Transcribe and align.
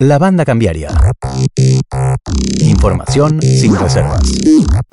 La 0.00 0.18
banda 0.18 0.44
cambiaria. 0.44 0.88
Información 2.58 3.40
sin 3.40 3.76
reservas. 3.76 4.22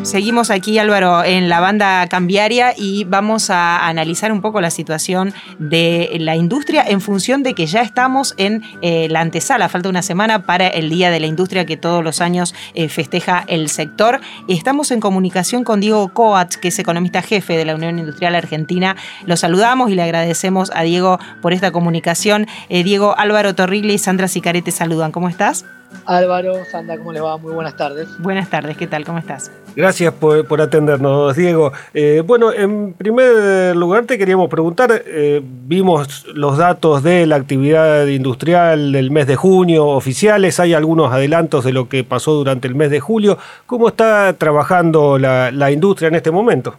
Seguimos 0.04 0.51
aquí, 0.51 0.77
Álvaro, 0.77 1.24
en 1.24 1.50
la 1.50 1.59
banda 1.59 2.05
cambiaria 2.08 2.75
y 2.77 3.03
vamos 3.06 3.50
a 3.50 3.87
analizar 3.87 4.32
un 4.32 4.42
poco 4.42 4.61
la 4.61 4.69
situación 4.69 5.33
de 5.58 6.16
la 6.19 6.35
industria 6.35 6.83
en 6.87 7.01
función 7.01 7.42
de 7.42 7.56
que 7.56 7.66
ya 7.66 7.82
estamos 7.82 8.36
en 8.38 8.61
eh, 8.84 9.07
la 9.09 9.21
antesala. 9.21 9.70
Falta 9.70 9.89
una 9.89 10.04
semana 10.04 10.45
para 10.45 10.68
el 10.68 10.92
Día 10.92 11.10
de 11.10 11.20
la 11.20 11.26
Industria 11.26 11.66
que 11.66 11.78
todos 11.78 12.04
los 12.04 12.22
años 12.22 12.54
eh, 12.76 12.88
festeja 12.88 13.44
el 13.48 13.70
sector. 13.70 14.22
Estamos 14.48 14.92
en 14.92 15.00
comunicación 15.00 15.64
con 15.64 15.80
Diego 15.80 16.14
Coats, 16.14 16.58
que 16.58 16.68
es 16.68 16.78
economista 16.78 17.24
jefe 17.24 17.58
de 17.58 17.66
la 17.66 17.74
Unión 17.74 17.98
Industrial 17.98 18.36
Argentina. 18.36 18.96
Lo 19.26 19.36
saludamos 19.36 19.90
y 19.90 19.96
le 19.96 20.04
agradecemos 20.04 20.72
a 20.76 20.84
Diego 20.84 21.18
por 21.42 21.54
esta 21.54 21.72
comunicación. 21.72 22.46
Eh, 22.70 22.84
Diego, 22.84 23.18
Álvaro 23.18 23.56
Torrigli 23.56 23.96
y 23.96 23.98
Sandra 23.98 24.28
Sicarete 24.28 24.70
saludos 24.70 24.91
¿Cómo 24.92 25.30
estás? 25.30 25.64
Álvaro, 26.05 26.66
Sandra, 26.70 26.98
¿cómo 26.98 27.13
les 27.13 27.23
va? 27.23 27.38
Muy 27.38 27.54
buenas 27.54 27.77
tardes. 27.77 28.09
Buenas 28.20 28.50
tardes, 28.50 28.76
¿qué 28.76 28.88
tal? 28.88 29.05
¿Cómo 29.05 29.20
estás? 29.20 29.50
Gracias 29.73 30.14
por, 30.14 30.62
atendernos, 30.62 31.34
Diego. 31.34 31.72
Eh, 31.94 32.22
bueno, 32.26 32.52
en 32.52 32.91
primer 32.94 33.73
lugar 33.73 34.05
te 34.05 34.17
queríamos 34.17 34.50
preguntar, 34.50 35.04
eh, 35.05 35.41
vimos 35.41 36.26
los 36.34 36.58
datos 36.58 37.04
de 37.04 37.26
la 37.26 37.38
actividad 37.38 38.05
industrial 38.08 38.91
del 38.91 39.12
mes 39.12 39.27
de 39.27 39.38
junio 39.38 39.88
oficiales, 39.88 40.59
hay 40.59 40.73
algunos 40.73 41.14
adelantos 41.14 41.64
de 41.64 41.72
lo 41.72 41.88
que 41.88 42.03
pasó 42.03 42.34
durante 42.34 42.67
el 42.67 42.76
mes 42.76 42.92
de 42.92 43.00
julio. 43.00 43.38
¿Cómo 43.66 43.88
está 43.88 44.34
trabajando 44.34 45.17
la, 45.17 45.72
industria 45.72 46.09
en 46.09 46.16
este 46.16 46.31
momento? 46.31 46.76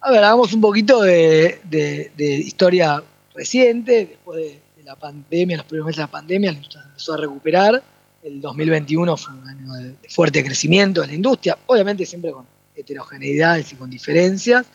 A 0.00 0.12
ver, 0.12 0.22
hagamos 0.22 0.52
un 0.52 0.60
poquito 0.60 1.02
de, 1.02 1.58
de 1.64 2.34
historia 2.36 3.02
reciente, 3.34 4.06
después 4.06 4.38
de 4.38 4.69
la 4.90 4.96
pandemia, 4.96 5.56
los 5.58 5.66
primeros 5.66 5.86
meses 5.86 5.98
de 5.98 6.02
la 6.02 6.10
pandemia, 6.10 6.50
empezó 6.50 7.14
a 7.14 7.16
recuperar. 7.16 7.80
El 8.24 8.40
2021 8.40 9.16
fue 9.16 9.34
un 9.34 9.48
año 9.48 9.72
de 9.74 10.08
fuerte 10.08 10.44
crecimiento 10.44 11.00
de 11.00 11.06
la 11.06 11.14
industria, 11.14 11.56
obviamente 11.66 12.04
siempre 12.04 12.32
con 12.32 12.44
heterogeneidades 12.74 13.72
y 13.72 13.76
con 13.76 13.88
diferencias. 13.88 14.66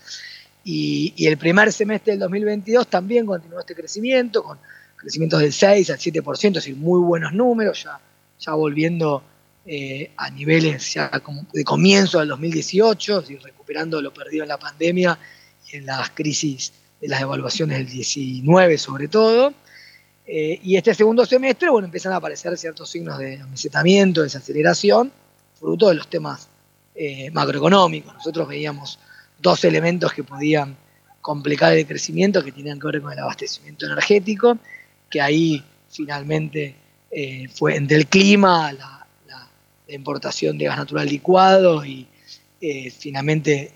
Y, 0.63 1.13
el 1.27 1.37
primer 1.37 1.71
semestre 1.73 2.13
del 2.13 2.21
2022 2.21 2.87
también 2.87 3.25
continuó 3.25 3.59
este 3.59 3.75
crecimiento, 3.75 4.41
con 4.41 4.57
crecimientos 4.95 5.41
del 5.41 5.51
6 5.51 5.89
al 5.89 5.97
7%, 5.97 6.47
es 6.47 6.53
decir, 6.53 6.77
muy 6.77 7.01
buenos 7.01 7.33
números, 7.33 7.83
ya, 7.83 7.99
ya 8.39 8.53
volviendo 8.53 9.21
eh, 9.65 10.11
a 10.15 10.29
niveles 10.29 10.93
ya 10.93 11.11
de 11.51 11.63
comienzo 11.65 12.19
del 12.19 12.29
2018, 12.29 13.19
es 13.19 13.43
recuperando 13.43 14.01
lo 14.01 14.13
perdido 14.13 14.43
en 14.43 14.49
la 14.49 14.57
pandemia 14.57 15.19
y 15.69 15.75
en 15.75 15.85
las 15.85 16.09
crisis 16.11 16.71
de 17.01 17.09
las 17.09 17.21
evaluaciones 17.21 17.79
del 17.79 17.87
19 17.87 18.77
sobre 18.77 19.09
todo. 19.09 19.53
Eh, 20.27 20.59
y 20.63 20.75
este 20.75 20.93
segundo 20.93 21.25
semestre, 21.25 21.69
bueno, 21.69 21.85
empiezan 21.85 22.13
a 22.13 22.15
aparecer 22.15 22.57
ciertos 22.57 22.89
signos 22.89 23.17
de 23.19 23.39
amesetamiento, 23.39 24.21
de 24.21 24.25
desaceleración, 24.25 25.11
fruto 25.59 25.89
de 25.89 25.95
los 25.95 26.07
temas 26.07 26.49
eh, 26.95 27.29
macroeconómicos. 27.31 28.13
Nosotros 28.13 28.47
veíamos 28.47 28.99
dos 29.39 29.63
elementos 29.63 30.13
que 30.13 30.23
podían 30.23 30.77
complicar 31.21 31.73
el 31.73 31.85
crecimiento, 31.85 32.43
que 32.43 32.51
tenían 32.51 32.79
que 32.79 32.87
ver 32.87 33.01
con 33.01 33.11
el 33.11 33.19
abastecimiento 33.19 33.85
energético, 33.85 34.57
que 35.09 35.21
ahí 35.21 35.63
finalmente 35.89 36.75
eh, 37.11 37.47
fue 37.49 37.75
entre 37.75 37.97
el 37.97 38.07
clima, 38.07 38.71
la, 38.73 38.91
importación 39.87 40.57
de 40.57 40.65
gas 40.65 40.77
natural 40.77 41.07
licuado 41.07 41.85
y 41.85 42.07
finalmente 42.97 43.71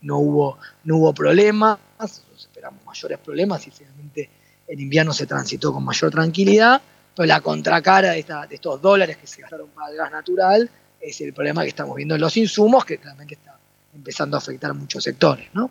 no 0.00 0.18
hubo, 0.18 0.58
no 0.82 0.96
hubo 0.96 1.14
problemas, 1.14 1.78
nosotros 2.00 2.48
esperamos 2.48 2.84
mayores 2.84 3.18
problemas 3.18 3.64
y 3.68 3.70
finalmente 3.70 4.28
en 4.66 4.80
invierno 4.80 5.12
se 5.12 5.26
transitó 5.26 5.72
con 5.72 5.84
mayor 5.84 6.10
tranquilidad, 6.10 6.80
pero 7.14 7.26
la 7.26 7.40
contracara 7.40 8.12
de, 8.12 8.24
estos 8.50 8.80
dólares 8.80 9.16
que 9.16 9.26
se 9.26 9.42
gastaron 9.42 9.68
para 9.68 9.90
el 9.90 9.96
gas 9.96 10.10
natural 10.10 10.70
es 11.00 11.20
el 11.20 11.32
problema 11.32 11.62
que 11.62 11.68
estamos 11.68 11.96
viendo 11.96 12.14
en 12.14 12.20
los 12.20 12.36
insumos, 12.36 12.84
que 12.84 12.98
claramente 12.98 13.34
está 13.34 13.58
empezando 13.94 14.36
a 14.36 14.38
afectar 14.38 14.72
muchos 14.74 15.04
sectores. 15.04 15.48
¿no? 15.52 15.70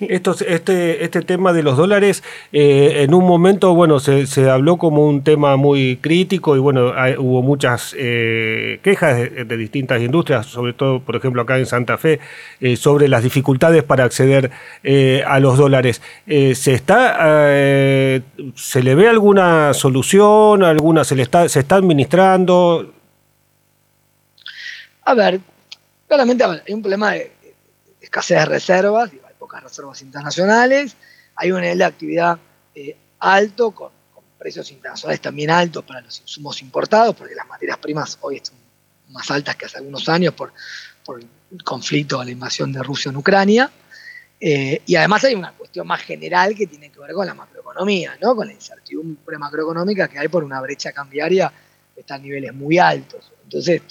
Este, 0.00 1.04
este 1.04 1.22
tema 1.22 1.52
de 1.52 1.62
los 1.62 1.76
dólares, 1.76 2.22
eh, 2.52 3.02
en 3.02 3.14
un 3.14 3.26
momento, 3.26 3.74
bueno, 3.74 4.00
se, 4.00 4.50
habló 4.50 4.78
como 4.78 5.06
un 5.06 5.22
tema 5.22 5.56
muy 5.56 5.98
crítico 5.98 6.56
y 6.56 6.58
bueno, 6.58 6.92
hubo 7.18 7.42
muchas 7.42 7.94
eh, 7.98 8.80
quejas 8.82 9.18
de, 9.18 9.56
distintas 9.56 10.00
industrias, 10.00 10.46
sobre 10.46 10.72
todo, 10.72 11.00
por 11.00 11.16
ejemplo, 11.16 11.42
acá 11.42 11.58
en 11.58 11.66
Santa 11.66 11.98
Fe, 11.98 12.20
eh, 12.60 12.76
sobre 12.76 13.08
las 13.08 13.22
dificultades 13.22 13.82
para 13.82 14.04
acceder 14.04 14.50
a 15.26 15.40
los 15.40 15.58
dólares. 15.58 16.00
¿Se 16.26 16.72
está, 16.72 17.16
se 18.54 18.82
le 18.82 18.94
ve 18.94 19.08
alguna 19.08 19.74
solución, 19.74 20.62
alguna 20.62 21.04
se 21.04 21.16
le 21.16 21.22
está, 21.22 21.48
se 21.48 21.60
está 21.60 21.76
administrando? 21.76 22.92
A 25.04 25.14
ver, 25.14 25.40
claramente 26.08 26.44
hay 26.44 26.72
un 26.72 26.82
problema 26.82 27.12
de 27.12 27.32
escasez 28.00 28.38
de 28.38 28.46
reservas 28.46 29.10
pocas 29.50 29.64
reservas 29.64 30.00
internacionales, 30.02 30.96
hay 31.34 31.50
un 31.50 31.60
nivel 31.60 31.78
de 31.78 31.84
actividad 31.84 32.38
eh, 32.74 32.96
alto, 33.18 33.72
con, 33.72 33.90
precios 34.38 34.70
internacionales 34.70 35.20
también 35.20 35.50
altos 35.50 35.84
para 35.84 36.00
los 36.00 36.18
insumos 36.20 36.62
importados, 36.62 37.14
porque 37.14 37.34
las 37.34 37.46
materias 37.46 37.76
primas 37.76 38.16
hoy 38.22 38.36
están 38.36 38.56
más 39.08 39.30
altas 39.30 39.54
que 39.56 39.66
hace 39.66 39.76
algunos 39.76 40.08
años 40.08 40.32
por, 40.32 40.52
el 41.50 41.62
conflicto, 41.62 42.22
la 42.24 42.30
invasión 42.30 42.72
de 42.72 42.82
Rusia 42.82 43.10
en 43.10 43.16
Ucrania. 43.16 43.70
Eh, 44.40 44.80
y 44.86 44.94
además 44.94 45.24
hay 45.24 45.34
una 45.34 45.52
cuestión 45.52 45.86
más 45.86 46.00
general 46.00 46.54
que 46.54 46.66
tiene 46.66 46.90
que 46.90 46.98
ver 47.00 47.12
con 47.12 47.26
la 47.26 47.34
macroeconomía, 47.34 48.16
¿no? 48.22 48.34
con 48.34 48.46
la 48.46 48.54
incertidumbre 48.54 49.36
macroeconómica 49.36 50.08
que 50.08 50.18
hay 50.18 50.28
por 50.28 50.42
una 50.42 50.60
brecha 50.62 50.92
cambiaria 50.92 51.52
que 51.94 52.00
está 52.00 52.14
a 52.14 52.18
niveles 52.18 52.54
muy 52.54 52.78
altos. 52.78 53.30
Entonces, 53.42 53.82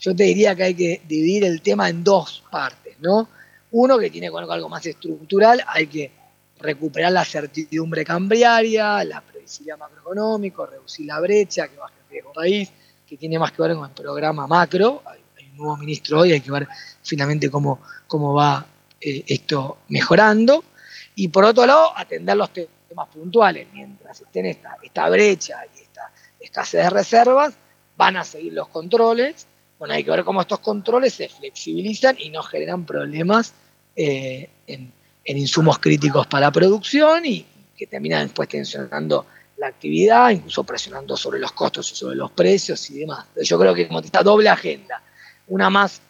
yo 0.00 0.16
te 0.16 0.24
diría 0.24 0.56
que 0.56 0.62
hay 0.64 0.74
que 0.74 1.02
dividir 1.06 1.44
el 1.44 1.60
tema 1.60 1.88
en 1.88 2.02
dos 2.02 2.42
partes, 2.50 2.96
¿no? 2.98 3.28
Uno 3.76 3.98
que 3.98 4.08
tiene 4.08 4.28
algo 4.28 4.68
más 4.68 4.86
estructural, 4.86 5.60
hay 5.66 5.88
que 5.88 6.12
recuperar 6.60 7.10
la 7.10 7.24
certidumbre 7.24 8.04
cambiaria, 8.04 9.02
la 9.02 9.20
previsibilidad 9.20 9.76
macroeconómica, 9.76 10.64
reducir 10.66 11.06
la 11.06 11.18
brecha, 11.18 11.66
que 11.66 11.76
baje 11.76 11.94
el 12.04 12.08
riesgo 12.08 12.32
país, 12.32 12.70
que 13.04 13.16
tiene 13.16 13.36
más 13.36 13.50
que 13.50 13.62
ver 13.62 13.74
con 13.74 13.88
el 13.88 13.90
programa 13.90 14.46
macro. 14.46 15.02
Hay, 15.06 15.18
un 15.50 15.56
nuevo 15.56 15.76
ministro 15.78 16.20
hoy, 16.20 16.30
hay 16.30 16.40
que 16.40 16.52
ver 16.52 16.68
finalmente 17.02 17.50
cómo, 17.50 17.80
cómo 18.06 18.32
va 18.32 18.64
eh, 19.00 19.24
esto 19.26 19.78
mejorando. 19.88 20.62
Y 21.16 21.26
por 21.26 21.44
otro 21.44 21.66
lado, 21.66 21.98
atender 21.98 22.36
los 22.36 22.50
temas 22.52 23.08
puntuales. 23.08 23.66
Mientras 23.72 24.20
estén 24.20 24.46
esta, 24.46 24.76
esta 24.84 25.08
brecha 25.08 25.66
y 25.76 25.82
esta 25.82 26.12
escasez 26.38 26.84
de 26.84 26.90
reservas, 26.90 27.54
van 27.96 28.18
a 28.18 28.24
seguir 28.24 28.52
los 28.52 28.68
controles. 28.68 29.48
Bueno, 29.80 29.94
hay 29.94 30.04
que 30.04 30.12
ver 30.12 30.22
cómo 30.22 30.42
estos 30.42 30.60
controles 30.60 31.14
se 31.14 31.28
flexibilizan 31.28 32.16
y 32.20 32.30
no 32.30 32.40
generan 32.44 32.86
problemas 32.86 33.52
eh, 33.96 34.50
en, 34.66 34.92
insumos 35.26 35.78
críticos 35.78 36.26
para 36.26 36.46
la 36.46 36.52
producción 36.52 37.24
y 37.24 37.46
que 37.76 37.86
terminan 37.86 38.24
después 38.24 38.48
tensionando 38.48 39.26
la 39.56 39.68
actividad, 39.68 40.30
incluso 40.30 40.64
presionando 40.64 41.16
sobre 41.16 41.38
los 41.38 41.52
costos 41.52 41.90
y 41.92 41.96
sobre 41.96 42.16
los 42.16 42.30
precios 42.32 42.90
y 42.90 43.00
demás. 43.00 43.26
Yo 43.42 43.58
creo 43.58 43.74
que 43.74 43.86
como 43.88 44.00
esta 44.00 44.22
doble 44.22 44.48
agenda, 44.48 45.02
una 45.48 45.70
más 45.70 46.00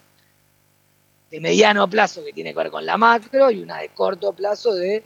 de 1.31 1.39
mediano 1.39 1.89
plazo 1.89 2.23
que 2.23 2.33
tiene 2.33 2.51
que 2.51 2.57
ver 2.57 2.71
con 2.71 2.85
la 2.85 2.97
macro 2.97 3.49
y 3.51 3.61
una 3.61 3.77
de 3.79 3.89
corto 3.89 4.33
plazo 4.33 4.73
de, 4.75 4.97
en 4.97 5.03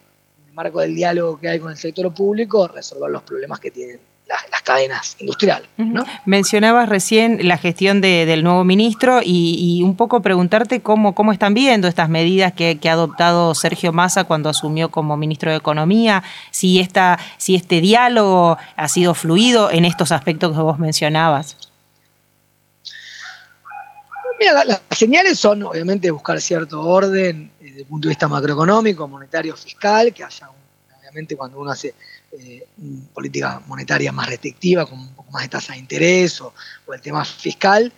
el 0.47 0.53
marco 0.53 0.79
del 0.79 0.95
diálogo 0.95 1.39
que 1.39 1.49
hay 1.49 1.59
con 1.59 1.71
el 1.71 1.77
sector 1.77 2.11
público, 2.13 2.67
resolver 2.67 3.11
los 3.11 3.23
problemas 3.23 3.59
que 3.59 3.71
tienen 3.71 3.99
las, 4.29 4.61
cadenas 4.61 5.15
industriales. 5.19 5.67
Mencionabas 6.25 6.87
recién 6.87 7.47
la 7.47 7.57
gestión 7.57 8.01
del 8.01 8.43
nuevo 8.43 8.63
ministro 8.63 9.21
y, 9.23 9.81
un 9.83 9.95
poco 9.95 10.21
preguntarte 10.21 10.81
cómo, 10.81 11.15
cómo 11.15 11.31
están 11.31 11.53
viendo 11.53 11.87
estas 11.87 12.09
medidas 12.09 12.53
que, 12.53 12.79
ha 12.89 12.91
adoptado 12.91 13.55
Sergio 13.55 13.91
Massa 13.91 14.25
cuando 14.25 14.49
asumió 14.49 14.89
como 14.89 15.17
ministro 15.17 15.51
de 15.51 15.57
Economía, 15.57 16.23
si, 16.51 16.79
esta, 16.79 17.19
si 17.37 17.55
este 17.55 17.81
diálogo 17.81 18.57
ha 18.75 18.87
sido 18.87 19.13
fluido 19.15 19.71
en 19.71 19.85
estos 19.85 20.11
aspectos 20.11 20.55
que 20.55 20.61
vos 20.61 20.77
mencionabas. 20.77 21.57
Mira, 24.39 24.63
las 24.63 24.81
señales 24.91 25.37
son 25.37 25.63
obviamente 25.63 26.09
buscar 26.11 26.39
cierto 26.39 26.81
orden 26.81 27.51
eh, 27.59 27.65
desde 27.65 27.79
el 27.81 27.85
punto 27.87 28.07
de 28.07 28.11
vista 28.11 28.27
macroeconómico, 28.27 29.05
monetario, 29.07 29.55
fiscal, 29.57 30.13
que 30.13 30.23
haya, 30.23 30.49
obviamente 30.97 31.35
cuando 31.35 31.59
uno 31.59 31.71
hace 31.71 31.93
eh, 32.31 32.67
política 33.13 33.61
monetaria 33.65 34.11
más 34.11 34.27
restrictiva, 34.27 34.85
con 34.85 34.99
un 34.99 35.13
poco 35.13 35.31
más 35.31 35.43
de 35.43 35.49
tasa 35.49 35.73
de 35.73 35.79
interés 35.79 36.39
o, 36.41 36.53
el 36.93 37.01
tema 37.01 37.25
fiscal, 37.25 37.91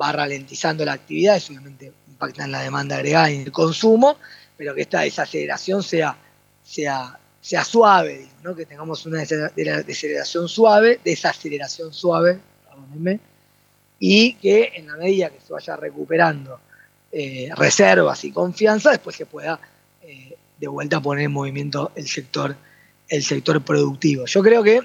va 0.00 0.12
ralentizando 0.12 0.84
la 0.84 0.92
actividad, 0.92 1.36
eso 1.36 1.52
obviamente 1.52 1.92
impacta 2.08 2.44
en 2.44 2.52
la 2.52 2.62
demanda 2.62 2.96
agregada 2.96 3.30
y 3.30 3.36
en 3.36 3.42
el 3.42 3.52
consumo, 3.52 4.16
pero 4.56 4.74
que 4.74 4.82
esta 4.82 5.00
desaceleración 5.00 5.82
sea, 5.82 6.16
sea, 6.62 7.18
sea 7.40 7.64
suave, 7.64 8.28
que 8.56 8.66
tengamos 8.66 9.06
una 9.06 9.20
desaceleración 9.20 10.48
suave, 10.48 11.00
desaceleración 11.04 11.92
suave, 11.92 12.40
y 13.98 14.34
que 14.34 14.72
en 14.74 14.86
la 14.86 14.96
medida 14.96 15.30
que 15.30 15.40
se 15.40 15.52
vaya 15.52 15.76
recuperando 15.76 16.60
eh, 17.12 17.48
reservas 17.56 18.24
y 18.24 18.32
confianza, 18.32 18.90
después 18.90 19.16
se 19.16 19.26
pueda 19.26 19.58
eh, 20.02 20.36
de 20.58 20.68
vuelta 20.68 21.00
poner 21.00 21.24
en 21.24 21.32
movimiento 21.32 21.92
el 21.94 22.06
sector 22.06 22.56
el 23.08 23.22
sector 23.22 23.62
productivo. 23.64 24.26
Yo 24.26 24.42
creo 24.42 24.62
que, 24.62 24.80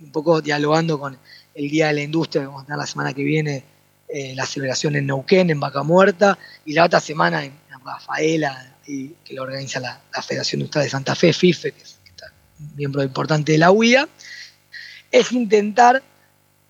un 0.00 0.12
poco 0.12 0.40
dialogando 0.40 0.98
con 0.98 1.18
el 1.54 1.70
Día 1.70 1.88
de 1.88 1.94
la 1.94 2.02
Industria, 2.02 2.42
que 2.42 2.46
vamos 2.46 2.62
a 2.62 2.66
tener 2.66 2.78
la 2.78 2.86
semana 2.86 3.12
que 3.12 3.22
viene 3.22 3.64
eh, 4.08 4.34
la 4.34 4.46
celebración 4.46 4.96
en 4.96 5.06
Neuquén, 5.06 5.50
en 5.50 5.60
Vaca 5.60 5.82
Muerta, 5.82 6.38
y 6.64 6.72
la 6.72 6.84
otra 6.84 7.00
semana 7.00 7.44
en, 7.44 7.52
Rafaela, 7.84 8.76
que 8.84 9.34
lo 9.34 9.42
organiza 9.42 9.80
la, 9.80 10.00
Federación 10.22 10.60
Industrial 10.60 10.84
de 10.84 10.90
Santa 10.90 11.14
Fe, 11.14 11.32
FIFE, 11.32 11.72
que 11.72 11.82
es, 11.82 11.98
un 12.60 12.76
miembro 12.76 13.02
importante 13.02 13.52
de 13.52 13.58
la 13.58 13.70
UIA, 13.70 14.08
es 15.10 15.32
intentar, 15.32 16.02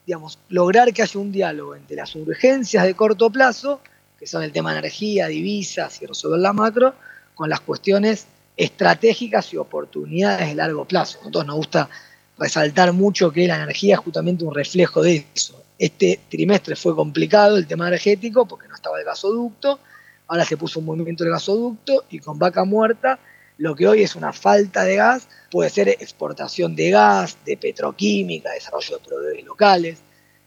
digamos, 0.07 0.39
lograr 0.49 0.93
que 0.93 1.03
haya 1.03 1.19
un 1.19 1.33
diálogo 1.33 1.75
entre 1.75 1.97
las 1.97 2.15
urgencias 2.15 2.85
de 2.85 2.95
corto 2.95 3.31
plazo, 3.31 3.81
que 4.19 4.27
son 4.27 4.43
el 4.43 4.53
tema 4.53 4.73
de 4.73 4.81
energía, 4.81 5.27
divisas 5.29 6.01
y 6.03 6.07
resolver 6.07 6.39
la 6.39 6.53
macro, 6.53 6.95
con 7.35 7.49
las 7.49 7.61
cuestiones 7.61 8.27
estratégicas 8.59 9.55
y 9.55 9.57
oportunidades 9.57 10.49
de 10.49 10.55
largo 10.57 10.85
plazo. 10.85 11.19
Nosotros 11.19 11.47
nos 11.47 11.57
gusta 11.57 11.89
resaltar 12.37 12.93
mucho 12.93 13.31
que 13.31 13.47
la 13.47 13.57
energía 13.57 13.95
es 13.95 14.01
justamente 14.01 14.45
un 14.45 14.55
reflejo 14.55 15.01
de 15.01 15.25
eso. 15.35 15.63
Este 15.79 16.21
trimestre 16.29 16.75
fue 16.75 16.95
complicado 16.95 17.57
el 17.57 17.69
tema 17.69 17.87
energético 17.87 18.47
porque 18.47 18.67
no 18.67 18.75
estaba 18.75 18.99
el 18.99 19.05
gasoducto, 19.05 19.79
ahora 20.27 20.45
se 20.45 20.57
puso 20.57 20.81
un 20.81 20.87
movimiento 20.87 21.23
del 21.23 21.33
gasoducto 21.33 22.05
y 22.11 22.19
con 22.19 22.39
vaca 22.39 22.65
muerta 22.65 23.21
lo 23.59 23.75
que 23.75 23.87
hoy 23.87 24.03
es 24.03 24.17
una 24.17 24.33
falta 24.33 24.85
de 24.85 24.97
gas 24.97 25.29
puede 25.51 25.71
ser 25.71 25.89
exportación 25.89 26.75
de 26.75 26.91
gas, 26.91 27.39
de 27.45 27.57
petroquímica, 27.57 28.51
desarrollo 28.53 28.99
de 28.99 29.05
proveedores 29.05 29.45
locales. 29.45 29.99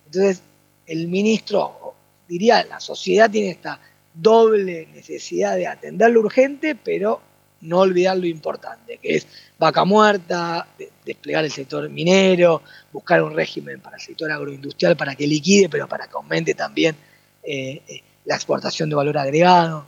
Entonces, 0.06 0.42
el 0.86 1.08
ministro 1.08 1.96
diría, 2.28 2.64
la 2.66 2.80
sociedad 2.80 3.30
tiene 3.30 3.52
esta 3.52 3.80
doble 4.14 4.88
necesidad 4.94 5.56
de 5.56 5.68
atender 5.68 6.12
lo 6.12 6.22
urgente, 6.22 6.76
pero 6.76 7.22
no 7.62 7.80
olvidar 7.80 8.18
lo 8.18 8.26
importante, 8.26 8.98
que 8.98 9.16
es 9.16 9.28
vaca 9.58 9.86
muerta, 9.86 10.68
desplegar 11.06 11.46
el 11.46 11.52
sector 11.52 11.88
minero, 11.90 12.62
buscar 12.92 13.22
un 13.22 13.34
régimen 13.34 13.80
para 13.80 13.98
el 13.98 14.02
sector 14.02 14.32
agroindustrial 14.32 14.96
para 14.98 15.16
que 15.16 15.28
liquide, 15.28 15.70
pero 15.70 15.88
para 15.88 16.08
que 16.08 16.14
aumente 16.16 16.54
también 16.54 16.96
eh, 17.44 17.82
eh, 17.88 18.04
la 18.26 18.36
exportación 18.36 18.90
de 18.90 18.96
valor 18.96 19.18
agregado. 19.18 19.86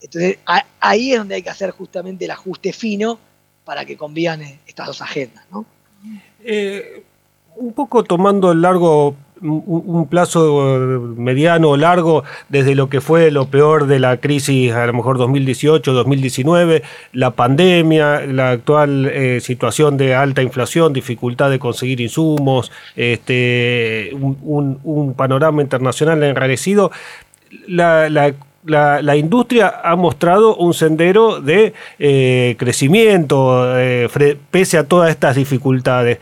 Entonces, 0.00 0.38
ahí 0.80 1.12
es 1.12 1.18
donde 1.18 1.34
hay 1.34 1.42
que 1.42 1.50
hacer 1.50 1.70
justamente 1.72 2.24
el 2.24 2.30
ajuste 2.30 2.72
fino 2.72 3.18
para 3.64 3.84
que 3.84 3.96
convivan 3.96 4.42
eh, 4.42 4.60
estas 4.66 4.86
dos 4.86 5.02
agendas. 5.02 5.44
¿no? 5.50 5.66
un 7.56 7.72
poco 7.72 8.04
tomando 8.04 8.52
el 8.52 8.62
largo 8.62 9.16
un 9.40 10.06
plazo 10.08 11.14
mediano 11.16 11.70
o 11.70 11.76
largo 11.76 12.24
desde 12.48 12.74
lo 12.74 12.88
que 12.88 13.00
fue 13.00 13.30
lo 13.30 13.46
peor 13.46 13.86
de 13.86 13.98
la 13.98 14.16
crisis, 14.18 14.72
a 14.72 14.86
lo 14.86 14.92
mejor 14.92 15.18
2018, 15.18 15.92
2019, 15.92 16.82
la 17.12 17.30
pandemia, 17.30 18.20
la 18.26 18.50
actual 18.50 19.06
eh, 19.06 19.40
situación 19.40 19.96
de 19.96 20.14
alta 20.14 20.42
inflación, 20.42 20.92
dificultad 20.92 21.50
de 21.50 21.58
conseguir 21.58 22.00
insumos, 22.00 22.72
este, 22.96 24.10
un, 24.12 25.14
panorama 25.16 25.62
internacional 25.62 26.22
enrarecido. 26.22 26.90
La, 27.66 29.16
industria 29.16 29.80
ha 29.82 29.96
mostrado 29.96 30.56
un 30.56 30.74
sendero 30.74 31.40
de 31.40 31.72
eh, 31.98 32.56
crecimiento 32.58 33.78
eh, 33.78 34.08
pese 34.50 34.78
a 34.78 34.84
todas 34.84 35.10
estas 35.10 35.36
dificultades. 35.36 36.18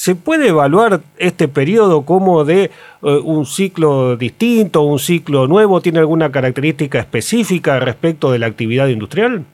¿Se 0.00 0.14
puede 0.14 0.48
evaluar 0.48 1.02
este 1.18 1.46
periodo 1.46 2.06
como 2.06 2.46
de 2.46 2.64
eh, 2.64 2.70
un 3.02 3.44
ciclo 3.44 4.16
distinto, 4.16 4.80
un 4.80 4.98
ciclo 4.98 5.46
nuevo? 5.46 5.82
¿Tiene 5.82 5.98
alguna 5.98 6.32
característica 6.32 6.98
específica 6.98 7.78
respecto 7.80 8.32
de 8.32 8.38
la 8.38 8.46
actividad 8.46 8.88
industrial? 8.88 9.44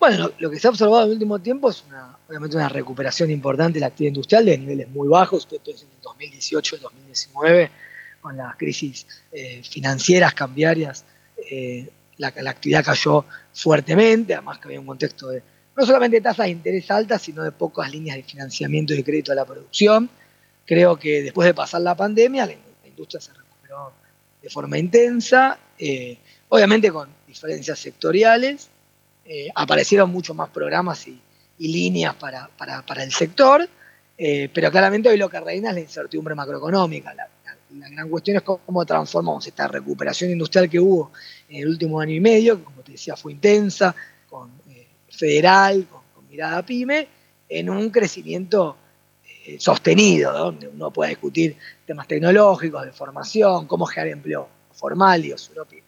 Bueno, 0.00 0.30
lo, 0.38 0.50
que 0.50 0.58
se 0.58 0.66
ha 0.66 0.70
observado 0.70 1.02
en 1.02 1.08
el 1.08 1.12
último 1.12 1.38
tiempo 1.40 1.68
es 1.68 1.84
una, 1.86 2.16
obviamente 2.26 2.56
una 2.56 2.70
recuperación 2.70 3.30
importante 3.30 3.74
de 3.74 3.80
la 3.80 3.88
actividad 3.88 4.14
industrial 4.14 4.46
de 4.46 4.56
niveles 4.56 4.88
muy 4.88 5.08
bajos, 5.08 5.46
esto 5.52 5.70
es 5.70 5.82
en 5.82 5.88
el 5.88 6.00
2018 6.02 6.76
y 6.76 6.78
2019, 6.78 7.70
con 8.22 8.34
las 8.34 8.56
crisis 8.56 9.06
eh, 9.30 9.60
financieras, 9.62 10.32
cambiarias, 10.32 11.04
eh, 11.50 11.90
la, 12.16 12.32
la, 12.40 12.48
actividad 12.48 12.82
cayó 12.82 13.26
fuertemente, 13.52 14.32
además 14.32 14.58
que 14.58 14.68
había 14.68 14.80
un 14.80 14.86
contexto 14.86 15.28
de 15.28 15.42
no 15.76 15.86
solamente 15.86 16.20
tasas 16.20 16.46
de 16.46 16.52
interés 16.52 16.90
altas, 16.90 17.22
sino 17.22 17.42
de 17.42 17.52
pocas 17.52 17.90
líneas 17.90 18.16
de 18.16 18.22
financiamiento 18.22 18.92
y 18.92 18.98
de 18.98 19.04
crédito 19.04 19.32
a 19.32 19.34
la 19.34 19.44
producción. 19.44 20.08
Creo 20.64 20.98
que 20.98 21.22
después 21.22 21.46
de 21.46 21.54
pasar 21.54 21.80
la 21.80 21.94
pandemia, 21.94 22.46
la, 22.46 22.54
industria 22.86 23.20
se 23.20 23.32
recuperó 23.32 23.92
de 24.40 24.48
forma 24.48 24.78
intensa, 24.78 25.58
eh, 25.78 26.16
obviamente 26.48 26.92
con 26.92 27.08
diferencias 27.26 27.78
sectoriales, 27.78 28.68
eh, 29.24 29.48
aparecieron 29.54 30.10
muchos 30.10 30.36
más 30.36 30.50
programas 30.50 31.06
y, 31.08 31.20
líneas 31.56 32.14
para, 32.16 32.50
el 32.96 33.12
sector, 33.12 33.68
eh, 34.18 34.50
pero 34.52 34.70
claramente 34.70 35.08
hoy 35.08 35.16
lo 35.16 35.30
que 35.30 35.40
reina 35.40 35.70
es 35.70 35.74
la 35.74 35.80
incertidumbre 35.80 36.34
macroeconómica. 36.34 37.14
La, 37.14 37.28
la, 37.78 37.88
gran 37.88 38.08
cuestión 38.08 38.36
es 38.36 38.42
cómo 38.42 38.84
transformamos 38.84 39.46
esta 39.46 39.66
recuperación 39.68 40.30
industrial 40.30 40.68
que 40.68 40.78
hubo 40.78 41.12
en 41.48 41.62
el 41.62 41.68
último 41.68 42.00
año 42.00 42.12
y 42.12 42.20
medio, 42.20 42.58
que 42.58 42.64
como 42.64 42.82
te 42.82 42.92
decía 42.92 43.16
fue 43.16 43.32
intensa, 43.32 43.94
con 44.28 44.50
federal, 45.14 45.86
con, 45.90 46.02
mirada 46.28 46.64
pyme, 46.64 47.08
en 47.48 47.70
un 47.70 47.90
crecimiento 47.90 48.76
eh, 49.46 49.56
sostenido, 49.60 50.32
donde 50.32 50.68
uno 50.68 50.90
puede 50.90 51.10
discutir 51.10 51.56
temas 51.86 52.08
tecnológicos, 52.08 52.84
de 52.84 52.92
formación, 52.92 53.66
cómo 53.66 53.86
generar 53.86 54.12
empleo 54.14 54.48
formal. 54.72 55.24
y 55.24 55.32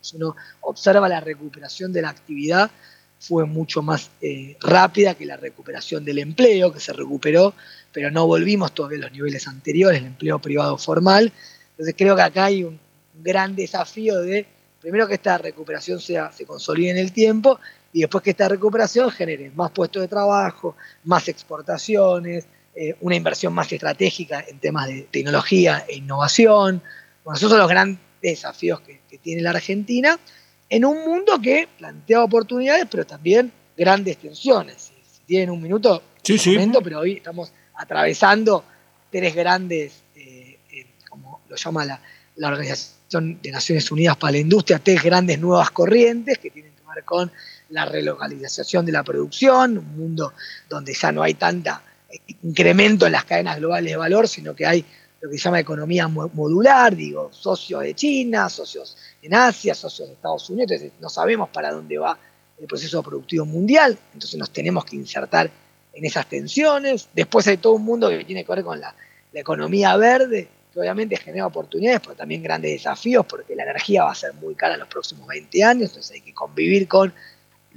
si, 0.00 0.16
uno, 0.16 0.36
observa 0.60 1.08
la 1.08 1.20
recuperación 1.20 1.92
de 1.92 2.02
la 2.02 2.10
actividad, 2.10 2.70
fue 3.18 3.44
mucho 3.44 3.82
más 3.82 4.10
eh, 4.20 4.56
rápida 4.60 5.14
que 5.14 5.24
la 5.24 5.36
recuperación 5.36 6.04
del 6.04 6.18
empleo, 6.18 6.72
que 6.72 6.80
se 6.80 6.92
recuperó, 6.92 7.54
pero 7.92 8.10
no 8.10 8.26
volvimos 8.26 8.72
todavía 8.72 8.98
a 8.98 9.02
los 9.02 9.12
niveles 9.12 9.48
anteriores, 9.48 10.00
el 10.00 10.06
empleo 10.06 10.38
privado 10.38 10.76
formal. 10.78 11.32
Entonces 11.70 11.94
creo 11.96 12.14
que 12.14 12.22
acá 12.22 12.44
hay 12.46 12.64
un 12.64 12.78
gran 13.14 13.56
desafío 13.56 14.20
de, 14.20 14.46
primero 14.80 15.08
que 15.08 15.14
esta 15.14 15.38
recuperación 15.38 16.00
sea, 16.00 16.30
se 16.30 16.44
consolide 16.44 16.90
en 16.90 16.98
el 16.98 17.12
tiempo 17.12 17.58
y 17.92 18.00
después 18.00 18.22
que 18.22 18.30
esta 18.30 18.48
recuperación 18.48 19.10
genere 19.10 19.50
más 19.54 19.70
puestos 19.70 20.02
de 20.02 20.08
trabajo, 20.08 20.76
más 21.04 21.28
exportaciones, 21.28 22.46
eh, 22.74 22.94
una 23.00 23.16
inversión 23.16 23.54
más 23.54 23.72
estratégica 23.72 24.44
en 24.46 24.58
temas 24.58 24.86
de 24.88 25.08
tecnología 25.10 25.86
e 25.88 25.96
innovación. 25.96 26.82
Bueno, 27.24 27.36
esos 27.36 27.48
son 27.48 27.58
los 27.58 27.68
grandes 27.68 27.98
desafíos 28.20 28.80
que, 28.80 29.00
tiene 29.22 29.40
la 29.40 29.50
Argentina 29.50 30.20
en 30.68 30.84
un 30.84 31.02
mundo 31.02 31.40
que 31.40 31.68
plantea 31.78 32.22
oportunidades, 32.22 32.86
pero 32.90 33.06
también 33.06 33.50
grandes 33.76 34.18
tensiones. 34.18 34.92
Si, 35.10 35.20
tienen 35.24 35.48
un 35.48 35.62
minuto, 35.62 36.02
sí, 36.22 36.36
sí. 36.36 36.52
Momento, 36.52 36.82
pero 36.82 37.00
hoy 37.00 37.14
estamos 37.14 37.50
atravesando 37.74 38.62
tres 39.10 39.34
grandes, 39.34 40.02
eh, 40.14 40.58
eh, 40.70 40.86
como 41.08 41.40
lo 41.48 41.56
llama 41.56 41.86
la, 41.86 42.00
la 42.36 42.48
Organización 42.48 43.40
de 43.40 43.50
Naciones 43.50 43.90
Unidas 43.90 44.18
para 44.18 44.32
la 44.32 44.38
Industria, 44.38 44.78
tres 44.78 45.02
grandes 45.02 45.38
nuevas 45.38 45.70
corrientes 45.70 46.38
que 46.38 46.50
tienen 46.50 46.72
que 46.72 46.82
ver 46.94 47.04
con 47.04 47.32
la 47.70 47.84
relocalización 47.84 48.86
de 48.86 48.92
la 48.92 49.02
producción, 49.02 49.78
un 49.78 49.96
mundo 49.96 50.32
donde 50.68 50.94
ya 50.94 51.12
no 51.12 51.22
hay 51.22 51.34
tanta 51.34 51.82
eh, 52.08 52.18
incremento 52.42 53.06
en 53.06 53.12
las 53.12 53.24
cadenas 53.24 53.58
globales 53.58 53.92
de 53.92 53.96
valor, 53.96 54.28
sino 54.28 54.54
que 54.54 54.66
hay 54.66 54.84
lo 55.20 55.30
que 55.30 55.38
se 55.38 55.44
llama 55.44 55.60
economía 55.60 56.08
modular, 56.08 56.94
digo, 56.94 57.30
socios 57.32 57.82
de 57.82 57.94
China, 57.94 58.48
socios 58.48 58.96
en 59.22 59.34
Asia, 59.34 59.74
socios 59.74 60.08
de 60.08 60.14
Estados 60.14 60.48
Unidos, 60.50 60.80
no 61.00 61.08
sabemos 61.08 61.48
para 61.48 61.72
dónde 61.72 61.98
va 61.98 62.18
el 62.58 62.66
proceso 62.66 63.02
productivo 63.02 63.44
mundial, 63.44 63.98
entonces 64.12 64.38
nos 64.38 64.50
tenemos 64.50 64.84
que 64.84 64.96
insertar 64.96 65.50
en 65.92 66.04
esas 66.04 66.28
tensiones. 66.28 67.08
Después 67.14 67.46
hay 67.48 67.56
todo 67.56 67.72
un 67.74 67.84
mundo 67.84 68.08
que 68.08 68.24
tiene 68.24 68.44
que 68.44 68.52
ver 68.52 68.64
con 68.64 68.78
la, 68.78 68.94
la 69.32 69.40
economía 69.40 69.96
verde, 69.96 70.48
que 70.72 70.80
obviamente 70.80 71.16
genera 71.16 71.46
oportunidades, 71.46 72.00
pero 72.00 72.14
también 72.14 72.42
grandes 72.42 72.72
desafíos, 72.72 73.24
porque 73.26 73.56
la 73.56 73.64
energía 73.64 74.04
va 74.04 74.12
a 74.12 74.14
ser 74.14 74.34
muy 74.34 74.54
cara 74.54 74.74
en 74.74 74.80
los 74.80 74.88
próximos 74.88 75.26
20 75.26 75.64
años, 75.64 75.88
entonces 75.90 76.12
hay 76.12 76.20
que 76.20 76.34
convivir 76.34 76.86
con 76.86 77.12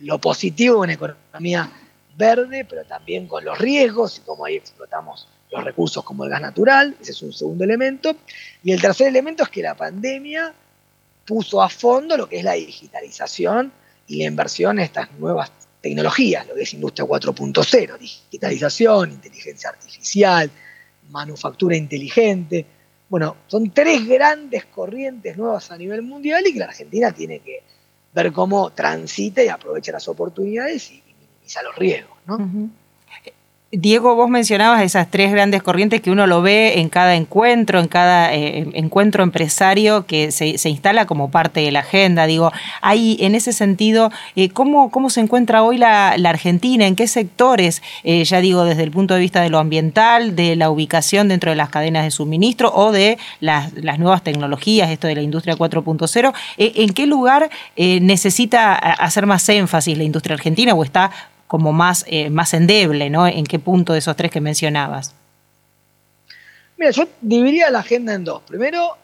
lo 0.01 0.19
positivo 0.19 0.75
de 0.75 0.81
una 0.81 0.93
economía 0.93 1.71
verde, 2.15 2.65
pero 2.65 2.83
también 2.85 3.27
con 3.27 3.45
los 3.45 3.57
riesgos 3.57 4.17
y 4.17 4.21
cómo 4.21 4.45
ahí 4.45 4.55
explotamos 4.55 5.27
los 5.51 5.63
recursos 5.63 6.03
como 6.03 6.25
el 6.25 6.29
gas 6.29 6.41
natural, 6.41 6.95
ese 7.01 7.11
es 7.11 7.21
un 7.21 7.33
segundo 7.33 7.63
elemento. 7.63 8.15
Y 8.63 8.71
el 8.71 8.81
tercer 8.81 9.07
elemento 9.07 9.43
es 9.43 9.49
que 9.49 9.63
la 9.63 9.75
pandemia 9.75 10.53
puso 11.25 11.61
a 11.61 11.69
fondo 11.69 12.17
lo 12.17 12.27
que 12.27 12.39
es 12.39 12.43
la 12.43 12.53
digitalización 12.53 13.71
y 14.07 14.17
la 14.17 14.25
inversión 14.25 14.79
en 14.79 14.85
estas 14.85 15.11
nuevas 15.13 15.51
tecnologías, 15.81 16.47
lo 16.47 16.55
que 16.55 16.63
es 16.63 16.73
Industria 16.73 17.07
4.0, 17.07 17.97
digitalización, 17.97 19.11
inteligencia 19.11 19.69
artificial, 19.69 20.51
manufactura 21.09 21.75
inteligente. 21.75 22.65
Bueno, 23.07 23.37
son 23.47 23.71
tres 23.71 24.07
grandes 24.07 24.65
corrientes 24.65 25.37
nuevas 25.37 25.71
a 25.71 25.77
nivel 25.77 26.01
mundial 26.01 26.45
y 26.45 26.53
que 26.53 26.59
la 26.59 26.65
Argentina 26.65 27.11
tiene 27.11 27.39
que 27.39 27.63
ver 28.13 28.31
cómo 28.31 28.71
transita 28.71 29.43
y 29.43 29.47
aprovecha 29.47 29.91
las 29.91 30.07
oportunidades 30.07 30.91
y, 30.91 31.03
minimiza 31.05 31.63
los 31.63 31.75
riesgos. 31.75 32.17
¿no? 32.25 32.69
Diego, 33.71 34.15
vos 34.15 34.31
mencionabas 34.31 34.81
esas 34.81 35.11
tres 35.11 35.31
grandes 35.31 35.61
corrientes 35.61 36.01
que 36.01 36.09
uno 36.09 36.25
lo 36.25 36.41
ve 36.41 36.79
en 36.79 36.89
cada 36.89 37.15
encuentro, 37.15 37.79
en 37.79 37.87
cada 37.87 38.33
eh, 38.33 38.67
encuentro 38.73 39.21
empresario 39.21 40.07
que 40.07 40.31
se, 40.31 40.57
instala 40.67 41.05
como 41.05 41.29
parte 41.29 41.59
de 41.59 41.71
la 41.71 41.81
agenda. 41.81 42.25
Digo, 42.25 42.51
hay 42.81 43.17
en 43.19 43.35
ese 43.35 43.53
sentido, 43.53 44.11
eh, 44.35 44.49
¿cómo, 44.49 44.89
¿cómo, 44.89 45.11
se 45.11 45.21
encuentra 45.21 45.61
hoy 45.61 45.77
la, 45.77 46.13
Argentina? 46.13 46.87
¿En 46.87 46.95
qué 46.95 47.07
sectores? 47.07 47.83
Eh, 48.03 48.23
ya 48.23 48.41
digo, 48.41 48.63
desde 48.63 48.81
el 48.81 48.89
punto 48.89 49.13
de 49.13 49.19
vista 49.19 49.41
de 49.41 49.51
lo 49.51 49.59
ambiental, 49.59 50.35
de 50.35 50.55
la 50.55 50.71
ubicación 50.71 51.27
dentro 51.27 51.51
de 51.51 51.55
las 51.55 51.69
cadenas 51.69 52.03
de 52.05 52.09
suministro 52.09 52.73
o 52.73 52.91
de 52.91 53.19
las, 53.39 53.71
las 53.73 53.99
nuevas 53.99 54.23
tecnologías, 54.23 54.89
esto 54.89 55.05
de 55.05 55.13
la 55.13 55.21
industria 55.21 55.55
4.0. 55.55 56.33
¿En 56.57 56.93
qué 56.93 57.05
lugar 57.05 57.51
necesita 57.77 58.73
hacer 58.73 59.27
más 59.27 59.47
énfasis 59.47 59.95
la 59.95 60.05
industria 60.05 60.33
argentina 60.33 60.73
o 60.73 60.83
está 60.83 61.11
como 61.49 61.73
más, 61.73 62.05
eh, 62.07 62.29
más 62.29 62.53
endeble, 62.53 63.09
¿no? 63.09 63.25
¿En 63.25 63.43
qué 63.43 63.57
punto 63.57 63.93
de 63.93 63.99
esos 63.99 64.15
tres 64.15 64.29
que 64.29 64.39
mencionabas? 64.39 65.15
Mira, 66.77 66.91
yo 66.91 67.07
dividiría 67.21 67.71
la 67.71 67.79
agenda 67.79 68.13
en 68.13 68.23
dos. 68.23 68.43
Primero, 68.43 68.95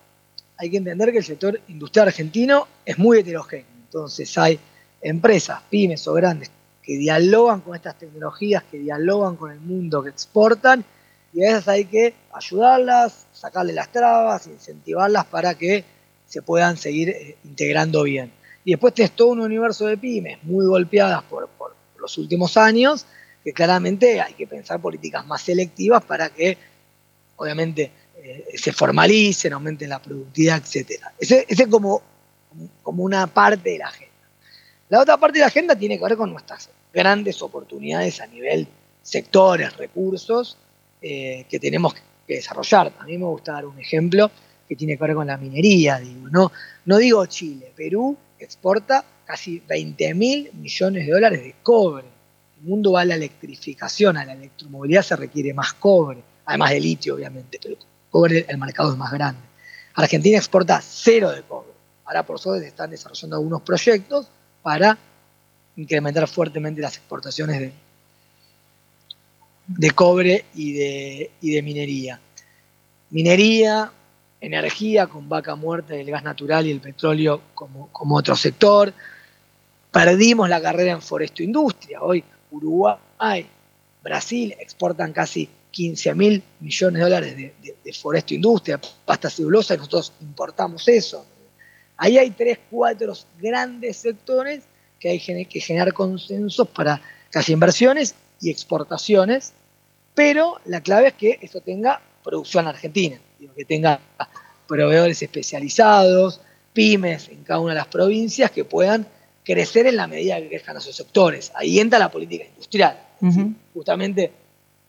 hay 0.56 0.70
que 0.70 0.78
entender 0.78 1.12
que 1.12 1.18
el 1.18 1.24
sector 1.26 1.60
industrial 1.70 2.10
argentino 2.10 2.68
es 2.86 3.00
muy 3.00 3.18
heterogéneo. 3.18 3.66
Entonces 3.86 4.38
hay 4.38 4.60
empresas, 5.02 5.60
pymes 5.72 6.08
o 6.08 6.14
grandes, 6.14 6.52
que 6.84 7.00
dialogan 7.00 7.62
con 7.62 7.74
estas 7.74 7.98
tecnologías, 7.98 8.62
que 8.70 8.78
dialogan 8.78 9.38
con 9.38 9.52
el 9.52 9.60
mundo, 9.60 10.04
que 10.04 10.12
exportan, 10.12 10.86
y 11.34 11.44
a 11.44 11.52
veces 11.52 11.68
hay 11.68 11.86
que 11.86 12.14
ayudarlas, 12.32 13.26
sacarle 13.34 13.74
las 13.74 13.92
trabas, 13.92 14.46
incentivarlas 14.46 15.26
para 15.26 15.56
que 15.56 15.84
se 16.28 16.44
puedan 16.44 16.78
seguir 16.78 17.10
eh, 17.10 17.38
integrando 17.44 18.04
bien. 18.04 18.32
Y 18.64 18.72
después 18.72 18.94
tenés 18.94 19.14
todo 19.14 19.30
un 19.30 19.40
universo 19.40 19.88
de 19.88 19.98
pymes 19.98 20.44
muy 20.44 20.66
golpeadas 20.66 21.24
por, 21.24 21.50
los 22.06 22.18
últimos 22.18 22.56
años, 22.58 23.06
que 23.44 23.52
claramente 23.52 24.22
hay 24.22 24.34
que 24.34 24.48
pensar 24.48 24.80
políticas 24.80 25.26
más 25.26 25.42
selectivas 25.42 26.04
para 26.04 26.30
que, 26.30 26.58
obviamente, 27.36 27.92
eh, 28.18 28.46
se 28.56 28.72
formalicen, 28.72 29.54
aumenten 29.54 29.90
la 29.90 30.02
productividad, 30.02 30.62
etc. 30.64 31.02
Ese 31.20 31.46
es 31.48 31.68
como, 31.68 32.02
como 32.84 33.04
una 33.04 33.28
parte 33.28 33.72
de 33.72 33.80
la 33.80 33.88
agenda. 33.88 34.14
La 34.90 35.02
otra 35.02 35.18
parte 35.18 35.40
de 35.40 35.42
la 35.42 35.48
agenda 35.48 35.76
tiene 35.76 35.98
que 35.98 36.04
ver 36.04 36.16
con 36.16 36.32
nuestras 36.32 36.70
grandes 36.94 37.42
oportunidades 37.42 38.22
a 38.22 38.28
nivel 38.28 38.68
sectores, 39.02 39.76
recursos 39.78 40.58
eh, 41.02 41.46
que 41.50 41.60
tenemos 41.60 41.94
que 42.28 42.36
desarrollar. 42.36 42.94
A 43.00 43.04
mí 43.06 43.18
me 43.18 43.26
gusta 43.26 43.54
dar 43.54 43.66
un 43.66 43.80
ejemplo 43.80 44.32
que 44.68 44.76
tiene 44.76 44.98
que 44.98 45.04
ver 45.04 45.16
con 45.16 45.28
la 45.28 45.38
minería. 45.38 46.00
Digo, 46.00 46.30
no, 46.30 46.52
no 46.86 46.98
digo 46.98 47.26
Chile, 47.26 47.72
Perú 47.76 48.18
exporta 48.40 49.06
casi 49.26 49.62
20 49.68 50.14
mil 50.14 50.52
millones 50.54 51.06
de 51.06 51.12
dólares 51.12 51.44
de 51.44 51.56
cobre. 51.64 52.06
El 52.62 52.70
mundo 52.70 52.94
va 52.94 53.02
a 53.02 53.06
la 53.06 53.16
electrificación, 53.16 54.18
a 54.18 54.26
la 54.26 54.34
electromovilidad 54.34 55.02
se 55.02 55.16
requiere 55.16 55.54
más 55.54 55.74
cobre, 55.74 56.24
además 56.46 56.72
de 56.72 56.80
litio 56.80 57.16
obviamente, 57.16 57.60
pero 57.62 57.76
el 57.76 57.80
cobre 58.10 58.46
el 58.48 58.58
mercado 58.58 58.92
es 58.92 58.98
más 58.98 59.12
grande. 59.12 59.42
Argentina 59.96 60.38
exporta 60.38 60.82
cero 60.82 61.32
de 61.32 61.42
cobre. 61.44 61.72
Ahora 62.06 62.24
por 62.24 62.40
suerte 62.40 62.64
se 62.64 62.70
están 62.70 62.92
desarrollando 62.92 63.36
algunos 63.36 63.62
proyectos 63.62 64.28
para 64.62 64.98
incrementar 65.76 66.28
fuertemente 66.28 66.82
las 66.82 66.98
exportaciones 66.98 67.60
de, 67.60 67.74
de 69.68 69.92
cobre 69.92 70.46
y 70.54 70.74
de, 70.74 71.32
y 71.42 71.54
de 71.54 71.62
minería. 71.62 72.20
Minería, 73.10 73.92
energía 74.42 75.08
con 75.08 75.28
vaca 75.28 75.56
muerta, 75.56 75.96
el 75.96 76.10
gas 76.10 76.24
natural 76.24 76.68
y 76.68 76.72
el 76.72 76.82
petróleo 76.82 77.42
como, 77.54 77.90
como 77.92 78.16
otro 78.16 78.36
sector. 78.36 78.94
Perdimos 79.96 80.50
la 80.50 80.62
carrera 80.62 80.92
en 80.92 81.02
foresto 81.02 81.42
industria. 81.42 82.02
Hoy 82.02 82.22
Uruguay, 82.52 83.48
Brasil 84.04 84.54
exportan 84.60 85.14
casi 85.14 85.48
15 85.72 86.14
mil 86.16 86.44
millones 86.60 87.00
de 87.00 87.04
dólares 87.06 87.38
de, 87.38 87.94
foresto 87.94 88.34
industria, 88.34 88.78
pasta 89.06 89.30
celulosa, 89.30 89.74
y 89.74 89.78
nosotros 89.78 90.12
importamos 90.20 90.86
eso. 90.90 91.26
Ahí 91.96 92.18
hay 92.18 92.32
tres, 92.32 92.60
cuatro 92.70 93.14
grandes 93.40 93.96
sectores 93.96 94.64
que 95.00 95.12
hay 95.12 95.46
que 95.46 95.62
generar 95.62 95.94
consensos 95.94 96.68
para 96.68 97.02
las 97.34 97.48
inversiones 97.48 98.16
y 98.42 98.50
exportaciones, 98.50 99.54
pero 100.14 100.60
la 100.66 100.82
clave 100.82 101.08
es 101.08 101.14
que 101.14 101.40
esto 101.42 101.62
tenga 101.62 102.02
producción 102.22 102.68
argentina, 102.68 103.18
que 103.56 103.64
tenga 103.64 104.02
proveedores 104.68 105.22
especializados, 105.22 106.42
pymes 106.74 107.30
en 107.30 107.46
cada 107.46 107.62
una 107.62 107.72
de 107.72 107.80
las 107.80 107.88
provincias 107.88 108.52
que 108.52 108.66
puedan 108.66 109.08
crecer 109.46 109.88
en 109.88 109.96
la 109.96 110.08
medida 110.08 110.42
que 110.42 110.50
crezcan 110.50 110.76
esos 110.78 110.96
sectores. 110.96 111.52
Ahí 111.56 111.80
entra 111.80 112.00
la 112.00 112.12
política 112.12 112.46
industrial. 112.46 113.00
Justamente 113.74 114.32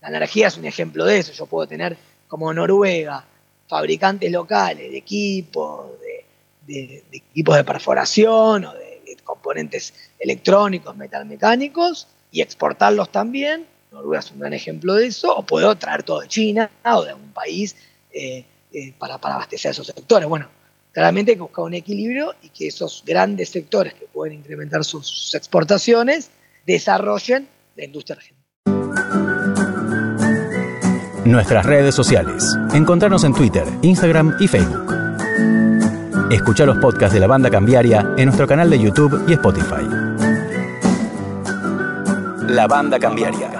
la 0.01 0.09
energía 0.09 0.49
es 0.49 0.57
un 0.57 0.65
ejemplo 0.65 1.05
de 1.05 1.19
eso. 1.19 1.33
Yo 1.33 1.47
puedo 1.47 1.69
tener 1.69 1.97
como 2.27 2.53
Noruega 2.53 3.25
fabricantes 3.69 4.33
locales 4.33 4.91
de 4.91 4.97
equipos, 4.97 5.91
de, 6.67 7.05
equipos 7.13 7.57
de 7.57 7.65
perforación 7.65 8.65
o 8.65 8.73
de, 8.73 8.87
componentes 9.23 9.93
electrónicos, 10.19 10.97
metalmecánicos 10.97 12.09
y 12.33 12.41
exportarlos 12.41 13.11
también. 13.11 13.67
Noruega 13.93 14.21
es 14.21 14.31
un 14.31 14.41
gran 14.41 14.53
ejemplo 14.53 14.95
de 14.95 15.07
eso. 15.07 15.37
O 15.37 15.45
puedo 15.45 15.77
traer 15.77 16.03
todo 16.03 16.21
de 16.21 16.29
China 16.29 16.71
o 16.85 17.05
de 17.05 17.11
algún 17.11 17.33
país 17.33 17.77
eh, 18.11 18.45
eh, 18.73 18.95
para, 18.99 19.19
para 19.19 19.35
abastecer 19.35 19.73
esos 19.73 19.87
sectores. 19.89 20.29
Bueno, 20.29 20.49
Claramente 20.97 21.33
hay 21.33 21.37
que 21.37 21.43
buscar 21.43 21.67
un 21.67 21.75
equilibrio 21.75 22.33
y 22.41 22.49
que 22.49 22.69
esos 22.69 23.05
grandes 23.07 23.51
sectores 23.51 23.93
que 23.93 24.07
pueden 24.07 24.39
incrementar 24.39 24.83
sus 24.83 25.35
exportaciones 25.35 26.31
desarrollen 26.67 27.47
la 27.77 27.85
industria 27.85 28.17
argentina. 28.17 28.43
Nuestras 31.27 31.67
redes 31.67 31.95
sociales. 31.95 32.43
Encontrarnos 32.73 33.25
en 33.25 33.35
Twitter, 33.35 33.65
Instagram 33.83 34.39
y 34.41 34.49
Facebook. 34.49 34.91
Escucha 36.31 36.65
los 36.65 36.79
podcasts 36.79 37.13
de 37.13 37.21
la 37.21 37.27
banda 37.27 37.51
cambiaria 37.51 38.15
en 38.17 38.25
nuestro 38.25 38.47
canal 38.47 38.71
de 38.71 38.79
YouTube 38.79 39.23
y 39.29 39.35
Spotify. 39.35 39.87
La 42.49 42.67
banda 42.67 42.99
cambiaria 42.99 43.56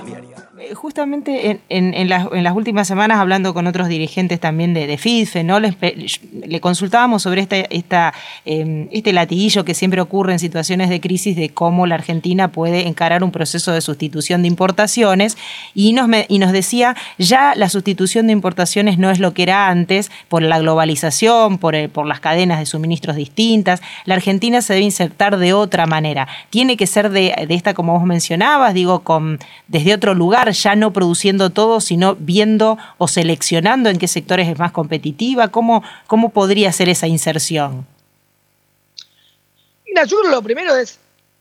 justamente 0.75 1.61
en, 1.69 2.09
las, 2.09 2.27
últimas 2.55 2.89
semanas, 2.89 3.19
hablando 3.19 3.55
con 3.55 3.67
otros 3.67 3.89
dirigentes 3.89 4.41
también 4.41 4.75
de, 4.75 4.97
FIDFE, 4.99 5.45
¿no? 5.45 5.61
le 5.61 6.61
consultábamos 6.61 7.23
sobre 7.23 7.47
esta, 7.71 8.15
em, 8.45 8.89
este 8.91 9.13
latiguillo 9.13 9.65
que 9.65 9.75
siempre 9.75 10.01
ocurre 10.01 10.33
en 10.33 10.39
situaciones 10.39 10.89
de 10.89 11.01
crisis 11.01 11.37
de 11.37 11.51
cómo 11.51 11.87
la 11.87 11.97
Argentina 11.97 12.49
puede 12.49 12.87
encarar 12.87 13.23
un 13.23 13.31
proceso 13.31 13.73
de 13.73 13.81
sustitución 13.81 14.43
de 14.43 14.49
importaciones. 14.49 15.37
Y 15.75 15.93
nos, 15.93 16.09
y 16.29 16.39
nos 16.39 16.53
decía, 16.53 16.97
ya 17.19 17.55
la 17.55 17.69
sustitución 17.69 18.27
de 18.27 18.33
importaciones 18.33 18.99
no 18.99 19.11
es 19.11 19.19
lo 19.19 19.35
que 19.35 19.43
era 19.43 19.69
antes 19.69 20.11
por 20.29 20.43
la 20.43 20.59
globalización, 20.59 21.59
por, 21.59 21.89
por 21.91 22.07
las 22.07 22.21
cadenas 22.21 22.59
de 22.59 22.67
suministros 22.67 23.17
distintas, 23.17 23.83
la 24.05 24.15
Argentina 24.15 24.63
se 24.63 24.75
debe 24.75 24.85
insertar 24.85 25.37
de 25.39 25.53
otra 25.53 25.87
manera, 25.87 26.29
tiene 26.51 26.77
que 26.77 26.87
ser 26.87 27.11
de, 27.11 27.47
de 27.47 27.55
esta, 27.55 27.75
como 27.75 27.95
vos 27.95 28.05
mencionabas, 28.05 28.75
digo, 28.75 29.01
con, 29.01 29.39
desde 29.69 29.95
otro 29.95 30.15
lugar, 30.15 30.55
ya 30.63 30.77
no 30.77 30.93
produciendo 30.93 31.51
todo, 31.51 31.81
sino 31.81 32.17
viendo 32.17 32.79
o 32.99 33.09
seleccionando 33.09 33.89
en 33.89 33.99
qué 33.99 34.09
sectores 34.09 34.49
es 34.49 34.59
más 34.59 34.73
competitiva? 34.73 35.49
¿Cómo, 35.49 35.83
cómo 36.07 36.31
podría 36.31 36.73
ser 36.73 36.89
esa 36.89 37.07
inserción? 37.07 37.87
Mira, 39.87 40.05
yo 40.05 40.23
lo 40.25 40.43
primero 40.43 40.77
es 40.77 40.99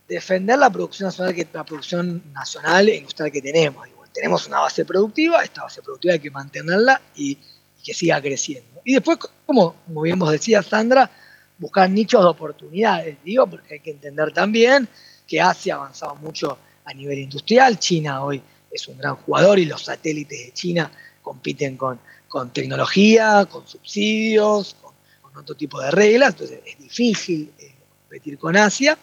defender 0.07 0.60
la 0.60 0.69
producción 0.69 1.07
nacional, 1.07 1.34
que, 1.34 1.48
la 1.51 1.63
producción 1.63 2.24
nacional 2.34 2.89
e 2.89 2.95
industrial 2.98 3.31
que 3.31 3.41
tenemos. 3.41 3.88
tenemos 4.13 4.48
una 4.48 4.62
base 4.62 4.86
productiva, 4.86 5.43
esta 5.43 5.63
base 5.63 5.81
productiva 5.81 6.13
hay 6.13 6.19
que 6.19 6.31
mantenerla 6.31 7.01
y, 7.15 7.38
que 7.84 7.93
siga 7.93 8.19
creciendo. 8.19 8.81
Y 8.84 8.93
después, 8.93 9.19
como, 9.45 9.75
como 9.86 10.01
bien 10.01 10.17
vos 10.17 10.31
decías, 10.31 10.65
Sandra, 10.65 11.10
buscar 11.57 11.88
nichos 11.89 12.22
de 12.22 12.29
oportunidades, 12.29 13.17
digo, 13.24 13.45
porque 13.45 13.75
hay 13.75 13.79
que 13.79 13.91
entender 13.91 14.34
también 14.34 14.88
que 15.27 15.39
Asia 15.39 15.75
ha 15.75 15.77
avanzado 15.77 16.15
mucho 16.15 16.57
a 16.84 16.93
nivel 16.93 17.19
industrial, 17.19 17.77
China 17.77 18.24
hoy 18.24 18.41
es 18.75 18.88
un 18.88 18.98
gran 18.98 19.15
jugador 19.15 19.60
y 19.60 19.65
los 19.65 19.84
satélites 19.84 20.46
de 20.46 20.51
China 20.53 20.91
compiten 21.22 21.77
con, 21.77 22.00
con 22.27 22.51
tecnología, 22.51 23.46
con 23.46 23.67
subsidios, 23.67 24.75
con, 24.82 24.94
otro 25.38 25.55
tipo 25.55 25.82
de 25.82 25.91
reglas, 25.91 26.29
entonces 26.29 26.62
es 26.65 26.77
difícil 26.79 27.51
eh, 27.60 27.75
competir 28.03 28.38
con 28.38 28.55
Asia, 28.55 28.98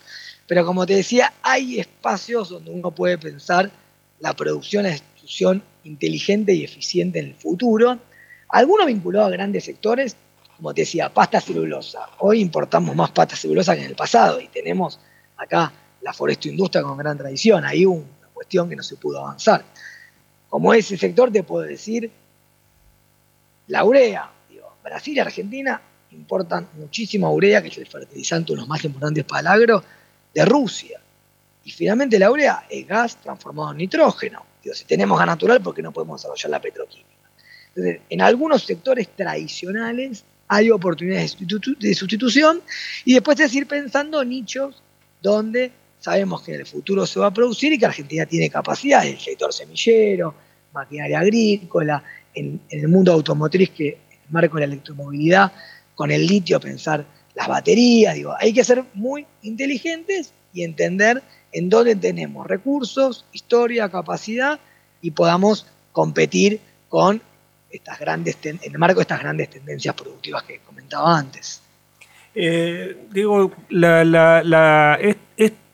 pero 0.46 0.64
como 0.64 0.86
te 0.86 0.94
decía, 0.94 1.30
hay 1.42 1.78
espacios 1.78 2.48
donde 2.48 2.70
uno 2.70 2.90
puede 2.90 3.18
pensar 3.18 3.70
la 4.18 4.34
producción, 4.34 4.84
la 4.84 4.92
distribución 4.92 5.62
inteligente 5.84 6.54
y 6.54 6.64
eficiente 6.64 7.18
en 7.18 7.26
el 7.26 7.34
futuro, 7.34 7.98
algunos 8.48 8.86
vinculados 8.86 9.28
a 9.28 9.32
grandes 9.32 9.64
sectores, 9.64 10.16
como 10.56 10.72
te 10.72 10.82
decía, 10.82 11.12
pasta 11.12 11.38
celulosa. 11.38 12.08
Hoy 12.20 12.40
importamos 12.40 12.96
más 12.96 13.10
pasta 13.10 13.36
celulosa 13.36 13.74
que 13.74 13.82
en 13.82 13.88
el 13.88 13.96
pasado 13.96 14.40
y 14.40 14.48
tenemos 14.48 15.00
acá 15.36 15.70
la 16.00 16.12
foresto 16.12 16.48
industria 16.48 16.82
con 16.82 16.96
gran 16.96 17.18
tradición. 17.18 17.64
Hay 17.64 17.84
un 17.84 18.06
que 18.46 18.76
no 18.76 18.82
se 18.82 18.96
pudo 18.96 19.20
avanzar. 19.20 19.64
Como 20.48 20.74
ese 20.74 20.96
sector 20.96 21.30
te 21.32 21.42
puedo 21.42 21.66
decir, 21.66 22.10
la 23.68 23.84
urea, 23.84 24.30
Brasil 24.82 25.16
y 25.16 25.20
Argentina 25.20 25.80
importan 26.10 26.68
muchísima 26.76 27.30
urea, 27.30 27.62
que 27.62 27.68
es 27.68 27.78
el 27.78 27.86
fertilizante 27.86 28.52
uno 28.52 28.60
de 28.60 28.62
los 28.62 28.68
más 28.68 28.84
importantes 28.84 29.24
para 29.24 29.54
el 29.54 29.80
de 30.34 30.44
Rusia. 30.44 31.00
Y 31.64 31.70
finalmente 31.70 32.18
la 32.18 32.30
urea 32.30 32.66
es 32.68 32.86
gas 32.86 33.16
transformado 33.16 33.70
en 33.72 33.78
nitrógeno. 33.78 34.44
si 34.62 34.84
tenemos 34.84 35.18
gas 35.18 35.26
natural, 35.26 35.62
¿por 35.62 35.74
qué 35.74 35.82
no 35.82 35.92
podemos 35.92 36.20
desarrollar 36.20 36.50
la 36.50 36.60
petroquímica? 36.60 37.08
Entonces, 37.68 38.02
en 38.10 38.20
algunos 38.20 38.64
sectores 38.64 39.08
tradicionales 39.16 40.24
hay 40.48 40.70
oportunidades 40.70 41.36
de 41.78 41.94
sustitución 41.94 42.60
y 43.04 43.14
después 43.14 43.40
es 43.40 43.54
ir 43.54 43.66
pensando 43.66 44.22
nichos 44.24 44.82
donde 45.22 45.72
sabemos 46.02 46.42
que 46.42 46.54
en 46.54 46.60
el 46.60 46.66
futuro 46.66 47.06
se 47.06 47.20
va 47.20 47.28
a 47.28 47.30
producir 47.32 47.72
y 47.72 47.78
que 47.78 47.86
Argentina 47.86 48.26
tiene 48.26 48.50
capacidad, 48.50 49.06
el 49.06 49.18
sector 49.18 49.52
semillero, 49.52 50.34
maquinaria 50.72 51.20
agrícola, 51.20 52.02
en, 52.34 52.60
el 52.68 52.88
mundo 52.88 53.12
automotriz, 53.12 53.70
que 53.70 53.88
en 53.88 54.18
el 54.26 54.30
marco 54.30 54.56
de 54.56 54.66
la 54.66 54.72
electromovilidad, 54.72 55.52
con 55.94 56.10
el 56.10 56.26
litio 56.26 56.58
pensar 56.58 57.04
las 57.34 57.46
baterías, 57.48 58.14
digo, 58.14 58.34
hay 58.38 58.52
que 58.52 58.64
ser 58.64 58.84
muy 58.94 59.26
inteligentes 59.42 60.32
y 60.52 60.64
entender 60.64 61.22
en 61.52 61.68
dónde 61.68 61.94
tenemos 61.94 62.46
recursos, 62.46 63.24
historia, 63.32 63.88
capacidad 63.88 64.58
y 65.00 65.12
podamos 65.12 65.66
competir 65.92 66.60
con 66.88 67.22
estas 67.70 67.98
grandes 67.98 68.36
en 68.42 68.58
el 68.62 68.78
marco 68.78 68.96
de 68.96 69.02
estas 69.02 69.20
grandes 69.20 69.50
tendencias 69.50 69.94
productivas 69.94 70.42
que 70.42 70.58
comentaba 70.58 71.16
antes. 71.16 71.62
Eh, 72.34 72.96
digo, 73.10 73.52
la, 73.68 74.98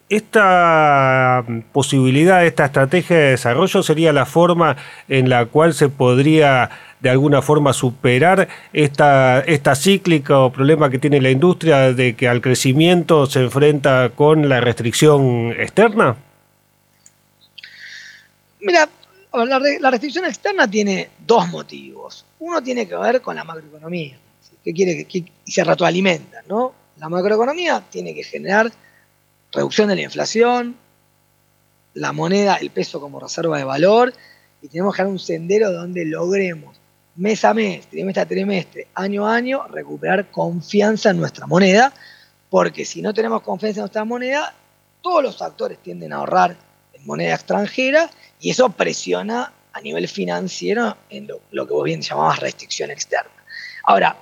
esta 0.09 1.45
posibilidad, 1.73 2.45
esta 2.45 2.67
estrategia 2.67 3.17
de 3.17 3.31
desarrollo 3.31 3.83
sería 3.83 4.13
la 4.13 4.27
forma 4.27 4.77
en 5.09 5.29
la 5.29 5.47
cual 5.47 5.75
se 5.75 5.89
podría 5.89 6.71
de 7.01 7.11
alguna 7.11 7.43
forma 7.43 7.73
superar 7.73 8.49
esta, 8.73 9.41
esta 9.41 9.75
cíclica 9.77 10.39
o 10.41 10.53
problema 10.53 10.91
que 10.91 10.99
tiene 10.99 11.21
la 11.21 11.31
industria 11.31 11.93
de 11.93 12.17
que 12.17 12.27
al 12.27 12.41
crecimiento 12.41 13.27
se 13.27 13.41
enfrenta 13.41 14.11
con 14.15 14.49
la 14.49 14.61
restricción 14.61 15.53
externa? 15.53 16.17
Mira, 18.61 18.89
la, 19.33 19.91
restricción 19.91 20.25
externa 20.25 20.69
tiene 20.69 21.11
dos 21.25 21.49
motivos. 21.49 22.25
Uno 22.41 22.63
tiene 22.63 22.89
que 22.89 22.97
ver 22.97 23.21
con 23.21 23.37
la 23.37 23.45
macroeconomía, 23.45 24.19
que 24.65 24.73
quiere 24.73 25.05
que, 25.05 25.25
se 25.45 25.65
¿no? 26.49 26.75
La 26.97 27.09
macroeconomía 27.09 27.85
tiene 27.89 28.13
que 28.13 28.25
generar 28.25 28.73
reducción 29.53 29.89
de 29.89 29.97
la 29.97 30.03
inflación, 30.03 30.77
la 31.95 32.13
moneda, 32.13 32.57
el 32.57 32.71
peso 32.71 33.01
como 33.01 33.21
reserva 33.21 33.59
de 33.59 33.65
valor, 33.65 34.13
y 34.63 34.69
tenemos 34.69 34.95
que 34.95 35.03
dar 35.03 35.11
un 35.11 35.19
sendero 35.19 35.73
donde 35.73 36.05
logremos 36.05 36.79
mes 37.17 37.45
a 37.45 37.53
mes, 37.53 37.89
trimestre 37.89 38.23
a 38.23 38.27
trimestre, 38.27 38.87
año 38.95 39.27
a 39.27 39.35
año, 39.35 39.67
recuperar 39.69 40.31
confianza 40.31 41.11
en 41.11 41.19
nuestra 41.19 41.47
moneda, 41.47 41.93
porque 42.49 42.85
si 42.85 43.03
no 43.03 43.13
tenemos 43.13 43.43
confianza 43.43 43.81
en 43.81 43.83
nuestra 43.83 44.05
moneda, 44.05 44.55
todos 45.03 45.23
los 45.23 45.43
actores 45.43 45.79
tienden 45.79 46.13
a 46.13 46.17
ahorrar 46.17 46.57
en 46.93 47.07
moneda 47.07 47.35
extranjera 47.35 48.09
y 48.41 48.51
eso 48.51 48.71
presiona 48.71 49.53
a 49.73 49.81
nivel 49.81 50.07
financiero 50.09 50.97
en 51.11 51.29
lo, 51.51 51.67
que 51.67 51.73
vos 51.73 51.85
bien 51.85 52.01
llamabas 52.01 52.41
restricción 52.41 52.91
externa. 52.91 53.33
Ahora, 53.85 54.17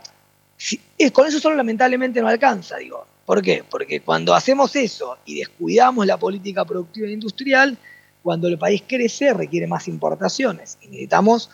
con 1.12 1.26
eso 1.26 1.38
solo 1.38 1.56
lamentablemente 1.56 2.20
no 2.20 2.28
alcanza, 2.28 2.76
digo. 2.76 3.06
¿Por 3.26 3.42
qué? 3.42 3.64
Porque 3.68 4.00
cuando 4.00 4.34
hacemos 4.34 4.76
eso 4.76 5.18
y 5.26 5.40
descuidamos 5.40 6.06
la 6.06 6.16
política 6.16 6.64
productiva 6.64 7.08
e 7.08 7.12
industrial, 7.12 7.76
cuando 8.22 8.46
el 8.46 8.56
país 8.56 8.84
crece 8.86 9.34
requiere 9.34 9.66
más 9.66 9.88
importaciones 9.88 10.78
y 10.80 10.86
necesitamos 10.86 11.50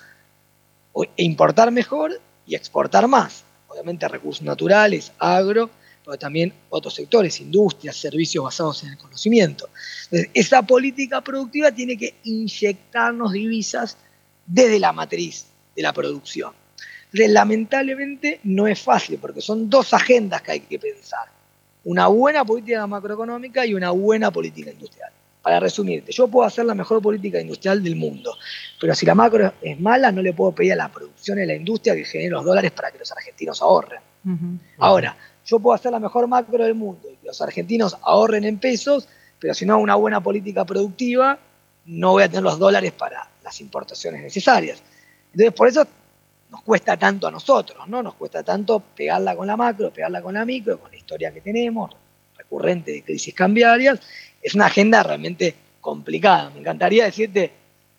importar 1.16 1.70
mejor 1.70 2.20
y 2.46 2.54
exportar 2.54 3.08
más. 3.08 3.44
Obviamente 3.68 4.06
recursos 4.06 4.42
naturales, 4.42 5.12
agro, 5.18 5.70
pero 6.04 6.18
también 6.18 6.52
otros 6.68 6.94
sectores, 6.94 7.40
industrias, 7.40 7.96
servicios 7.96 8.44
basados 8.44 8.82
en 8.82 8.90
el 8.90 8.98
conocimiento. 8.98 9.70
Entonces, 10.04 10.30
esa 10.34 10.62
política 10.62 11.22
productiva 11.22 11.72
tiene 11.72 11.96
que 11.96 12.16
inyectarnos 12.24 13.32
divisas 13.32 13.96
desde 14.46 14.78
la 14.78 14.92
matriz 14.92 15.46
de 15.74 15.82
la 15.82 15.94
producción. 15.94 16.52
lamentablemente 17.12 18.40
no 18.44 18.66
es 18.66 18.78
fácil 18.78 19.18
porque 19.18 19.40
son 19.40 19.70
dos 19.70 19.94
agendas 19.94 20.42
que 20.42 20.52
hay 20.52 20.60
que 20.60 20.78
pensar. 20.78 21.41
Una 21.84 22.06
buena 22.06 22.44
política 22.44 22.86
macroeconómica 22.86 23.66
y 23.66 23.74
una 23.74 23.90
buena 23.90 24.30
política 24.30 24.70
industrial. 24.70 25.10
Para 25.42 25.58
resumirte, 25.58 26.12
yo 26.12 26.28
puedo 26.28 26.46
hacer 26.46 26.64
la 26.64 26.74
mejor 26.74 27.02
política 27.02 27.40
industrial 27.40 27.82
del 27.82 27.96
mundo, 27.96 28.36
pero 28.80 28.94
si 28.94 29.04
la 29.04 29.16
macro 29.16 29.52
es 29.60 29.80
mala, 29.80 30.12
no 30.12 30.22
le 30.22 30.32
puedo 30.32 30.52
pedir 30.52 30.74
a 30.74 30.76
la 30.76 30.88
producción 30.88 31.38
y 31.38 31.42
a 31.42 31.46
la 31.46 31.54
industria 31.54 31.96
que 31.96 32.04
genere 32.04 32.30
los 32.30 32.44
dólares 32.44 32.70
para 32.70 32.92
que 32.92 32.98
los 32.98 33.10
argentinos 33.10 33.60
ahorren. 33.60 34.00
Ahora, 34.78 35.16
yo 35.44 35.58
puedo 35.58 35.74
hacer 35.74 35.90
la 35.90 35.98
mejor 35.98 36.28
macro 36.28 36.62
del 36.62 36.74
mundo 36.74 37.08
y 37.12 37.16
que 37.16 37.26
los 37.26 37.40
argentinos 37.42 37.96
ahorren 38.02 38.44
en 38.44 38.58
pesos, 38.58 39.08
pero 39.40 39.52
si 39.52 39.66
no 39.66 39.72
hago 39.72 39.82
una 39.82 39.96
buena 39.96 40.22
política 40.22 40.64
productiva, 40.64 41.40
no 41.86 42.12
voy 42.12 42.22
a 42.22 42.28
tener 42.28 42.44
los 42.44 42.60
dólares 42.60 42.92
para 42.92 43.28
las 43.42 43.60
importaciones 43.60 44.22
necesarias. 44.22 44.80
Entonces, 45.32 45.52
por 45.52 45.66
eso 45.66 45.84
nos 46.52 46.62
cuesta 46.62 46.98
tanto 46.98 47.26
a 47.26 47.30
nosotros, 47.30 47.88
¿no? 47.88 48.02
Nos 48.02 48.14
cuesta 48.14 48.42
tanto 48.42 48.80
pegarla 48.94 49.34
con 49.34 49.46
la 49.46 49.56
macro, 49.56 49.90
pegarla 49.90 50.20
con 50.20 50.34
la 50.34 50.44
micro, 50.44 50.78
con 50.78 50.90
la 50.90 50.98
historia 50.98 51.32
que 51.32 51.40
tenemos, 51.40 51.90
recurrente 52.36 52.92
de 52.92 53.02
crisis 53.02 53.34
cambiarias, 53.34 53.98
es 54.40 54.54
una 54.54 54.66
agenda 54.66 55.02
realmente 55.02 55.54
complicada. 55.80 56.50
Me 56.50 56.60
encantaría 56.60 57.06
decirte, 57.06 57.50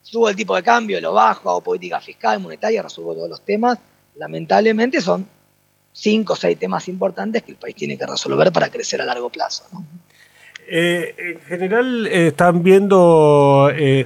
subo 0.03 0.29
el 0.29 0.35
tipo 0.35 0.55
de 0.55 0.61
cambio, 0.61 1.01
lo 1.01 1.13
bajo, 1.13 1.49
hago 1.49 1.61
política 1.61 1.99
fiscal, 1.99 2.39
monetaria, 2.39 2.83
resuelvo 2.83 3.15
todos 3.15 3.29
los 3.29 3.41
temas. 3.41 3.79
Lamentablemente 4.15 5.01
son 5.01 5.27
cinco 5.91 6.33
o 6.33 6.35
seis 6.35 6.59
temas 6.59 6.87
importantes 6.87 7.41
que 7.41 7.53
el 7.53 7.57
país 7.57 7.75
tiene 7.75 7.97
que 7.97 8.05
resolver 8.05 8.51
para 8.51 8.69
crecer 8.69 9.01
a 9.01 9.05
largo 9.05 9.31
plazo. 9.31 9.65
Eh, 10.67 11.15
en 11.17 11.41
general 11.41 12.07
eh, 12.07 12.27
están 12.27 12.61
viendo 12.61 13.71
eh, 13.75 14.05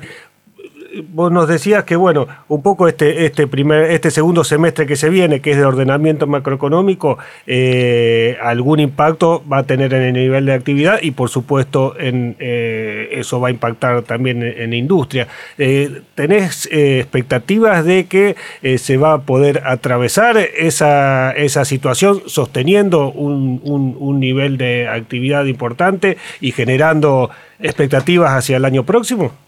vos 1.02 1.32
nos 1.32 1.48
decías 1.48 1.84
que, 1.84 1.96
bueno, 1.96 2.28
un 2.48 2.62
poco 2.62 2.88
este, 2.88 3.26
este, 3.26 3.48
primer, 3.48 3.92
este 3.92 4.12
segundo 4.12 4.44
semestre 4.44 4.86
que 4.86 4.96
se 4.96 5.10
viene, 5.10 5.42
que 5.42 5.52
es 5.52 5.58
de 5.58 5.66
ordenamiento 5.66 6.28
macroeconómico, 6.28 7.18
eh, 7.46 8.38
algún 8.42 8.80
impacto 8.80 9.44
va 9.52 9.60
a 9.60 9.64
tener 9.64 9.94
en 9.94 10.04
el 10.04 10.14
nivel 10.14 10.46
de 10.46 10.54
actividad 10.54 11.00
y, 11.02 11.12
por 11.12 11.30
supuesto, 11.30 11.96
en, 12.00 12.36
eh, 12.40 13.10
eso 13.14 13.40
va 13.40 13.50
a 13.50 13.52
impactar 13.52 14.02
también 14.04 14.44
en, 14.44 14.70
la 14.70 14.76
industria. 14.76 15.28
Eh, 15.58 16.02
¿Tenés 16.16 16.68
expectativas 16.72 17.86
de 17.86 18.06
que 18.06 18.36
se 18.78 18.98
va 18.98 19.14
a 19.14 19.22
poder 19.22 19.64
atravesar 19.66 20.38
esa, 20.38 21.32
esa 21.32 21.66
situación 21.66 22.22
sosteniendo 22.28 23.12
un, 23.12 23.62
un 23.64 24.20
nivel 24.20 24.58
de 24.58 24.88
actividad 24.88 25.46
importante 25.46 26.18
y 26.42 26.52
generando 26.52 27.30
expectativas 27.60 28.32
hacia 28.32 28.58
el 28.58 28.66
año 28.66 28.84
próximo? 28.84 29.47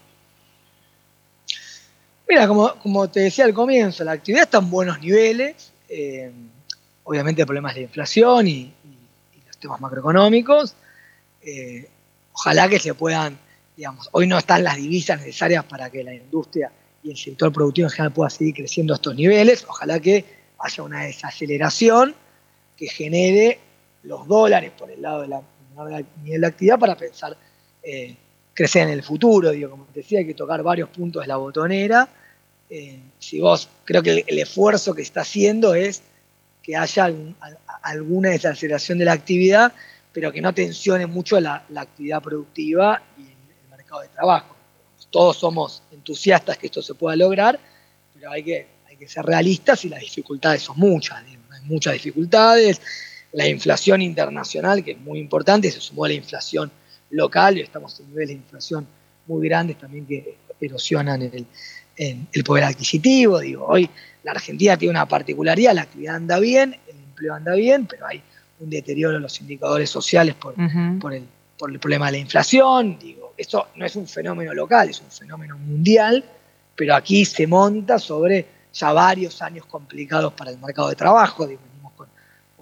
Mira, 2.30 2.46
como, 2.46 3.10
te 3.10 3.18
decía 3.18 3.44
al 3.44 3.52
comienzo, 3.52 4.04
la 4.04 4.12
actividad 4.12 4.44
está 4.44 4.58
en 4.58 4.70
buenos 4.70 5.00
niveles. 5.00 5.72
Eh, 5.88 6.30
obviamente 7.02 7.44
problemas 7.44 7.74
de 7.74 7.80
inflación 7.80 8.46
y, 8.46 8.72
los 9.48 9.58
temas 9.58 9.80
macroeconómicos. 9.80 10.76
Eh, 11.42 11.88
ojalá 12.32 12.68
que 12.68 12.78
se 12.78 12.94
puedan, 12.94 13.36
digamos, 13.76 14.08
hoy 14.12 14.28
no 14.28 14.38
están 14.38 14.62
las 14.62 14.76
divisas 14.76 15.18
necesarias 15.18 15.64
para 15.64 15.90
que 15.90 16.04
la 16.04 16.14
industria 16.14 16.70
y 17.02 17.10
el 17.10 17.16
sector 17.16 17.52
productivo 17.52 17.88
en 17.88 17.90
general 17.90 18.12
pueda 18.12 18.30
seguir 18.30 18.54
creciendo 18.54 18.94
a 18.94 18.96
estos 18.96 19.16
niveles. 19.16 19.66
Ojalá 19.68 19.98
que 19.98 20.24
haya 20.60 20.82
una 20.84 21.02
desaceleración 21.02 22.14
que 22.76 22.86
genere 22.86 23.58
los 24.04 24.28
dólares 24.28 24.70
por 24.78 24.88
el 24.88 25.02
lado 25.02 25.22
de 25.22 25.28
la 25.28 25.42
nivel 26.22 26.42
de 26.42 26.46
actividad 26.46 26.78
para 26.78 26.96
pensar 26.96 27.36
eh, 27.82 28.14
crecer 28.54 28.84
en 28.84 28.90
el 28.90 29.02
futuro. 29.02 29.50
Digo, 29.50 29.70
como 29.70 29.86
te 29.86 29.98
decía, 29.98 30.20
hay 30.20 30.26
que 30.26 30.34
tocar 30.34 30.62
varios 30.62 30.90
puntos 30.90 31.22
de 31.22 31.26
la 31.26 31.36
botonera 31.36 32.08
eh, 32.72 33.00
si 33.18 33.40
vos, 33.40 33.68
creo 33.84 34.00
que 34.00 34.24
el, 34.28 34.38
esfuerzo 34.38 34.94
que 34.94 35.02
está 35.02 35.22
haciendo 35.22 35.74
es 35.74 36.02
que 36.62 36.76
haya 36.76 37.12
alguna 37.82 38.30
desaceleración 38.30 38.98
de 38.98 39.06
la 39.06 39.12
actividad, 39.12 39.72
pero 40.12 40.30
que 40.30 40.40
no 40.40 40.54
tensione 40.54 41.06
mucho 41.06 41.40
la, 41.40 41.64
actividad 41.74 42.22
productiva 42.22 43.02
y 43.18 43.22
el, 43.22 43.70
mercado 43.70 44.02
de 44.02 44.08
trabajo. 44.08 44.54
Todos 45.10 45.38
somos 45.38 45.82
entusiastas 45.90 46.58
que 46.58 46.66
esto 46.66 46.80
se 46.80 46.94
pueda 46.94 47.16
lograr, 47.16 47.58
pero 48.14 48.30
hay 48.30 48.44
que, 48.44 48.68
hay 48.88 48.96
que 48.96 49.08
ser 49.08 49.24
realistas 49.24 49.84
y 49.84 49.88
las 49.88 50.00
dificultades 50.00 50.62
son 50.62 50.78
muchas. 50.78 51.18
hay 51.24 51.38
muchas 51.64 51.94
dificultades. 51.94 52.80
La 53.32 53.48
inflación 53.48 54.00
internacional, 54.00 54.84
que 54.84 54.92
es 54.92 55.00
muy 55.00 55.18
importante, 55.18 55.68
se 55.72 55.80
sumó 55.80 56.04
a 56.04 56.08
la 56.08 56.14
inflación 56.14 56.70
local 57.10 57.58
y 57.58 57.62
estamos 57.62 57.98
en 57.98 58.10
niveles 58.10 58.28
de 58.28 58.34
inflación 58.34 58.86
muy 59.26 59.48
grandes 59.48 59.78
también 59.78 60.06
que 60.06 60.36
erosionan 60.60 61.22
el, 61.22 61.46
el 62.00 62.44
poder 62.44 62.64
adquisitivo. 62.64 63.40
Digo, 63.40 63.66
hoy 63.66 63.88
la 64.22 64.32
Argentina 64.32 64.76
tiene 64.76 64.90
una 64.90 65.06
particularidad, 65.06 65.74
la 65.74 65.82
actividad 65.82 66.16
anda 66.16 66.38
bien, 66.38 66.76
el 66.88 66.96
empleo 66.96 67.34
anda 67.34 67.54
bien, 67.54 67.86
pero 67.86 68.06
hay 68.06 68.22
un 68.58 68.70
deterioro 68.70 69.16
en 69.16 69.22
los 69.22 69.40
indicadores 69.40 69.90
sociales 69.90 70.34
por, 70.34 70.54
por, 70.98 71.14
el, 71.14 71.24
por 71.58 71.70
el 71.70 71.78
problema 71.78 72.06
de 72.06 72.12
la 72.12 72.18
inflación. 72.18 72.98
Digo, 72.98 73.34
esto 73.36 73.68
no 73.76 73.84
es 73.84 73.96
un 73.96 74.06
fenómeno 74.06 74.54
local, 74.54 74.88
es 74.88 75.00
un 75.00 75.10
fenómeno 75.10 75.58
mundial, 75.58 76.24
pero 76.74 76.94
aquí 76.94 77.24
se 77.24 77.46
monta 77.46 77.98
sobre 77.98 78.46
ya 78.72 78.92
varios 78.92 79.42
años 79.42 79.66
complicados 79.66 80.32
para 80.32 80.50
el 80.50 80.58
mercado 80.58 80.88
de 80.88 80.94
trabajo, 80.94 81.46
venimos 81.46 81.92
con, 81.96 82.06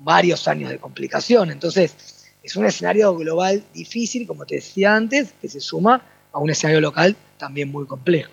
varios 0.01 0.46
años 0.48 0.70
de 0.70 0.79
complicación. 0.79 1.51
Entonces, 1.51 2.27
es 2.42 2.57
un 2.57 2.64
escenario 2.66 3.14
global 3.16 3.62
difícil, 3.74 4.27
como 4.27 4.46
te 4.46 4.57
decía 4.57 4.94
antes, 4.94 5.33
que 5.40 5.48
se 5.48 5.61
suma 5.61 6.01
a 6.33 6.38
un 6.38 6.51
escenario 6.51 6.81
local 6.81 7.16
también 7.37 7.70
muy 7.70 7.87
complejo. 7.87 8.31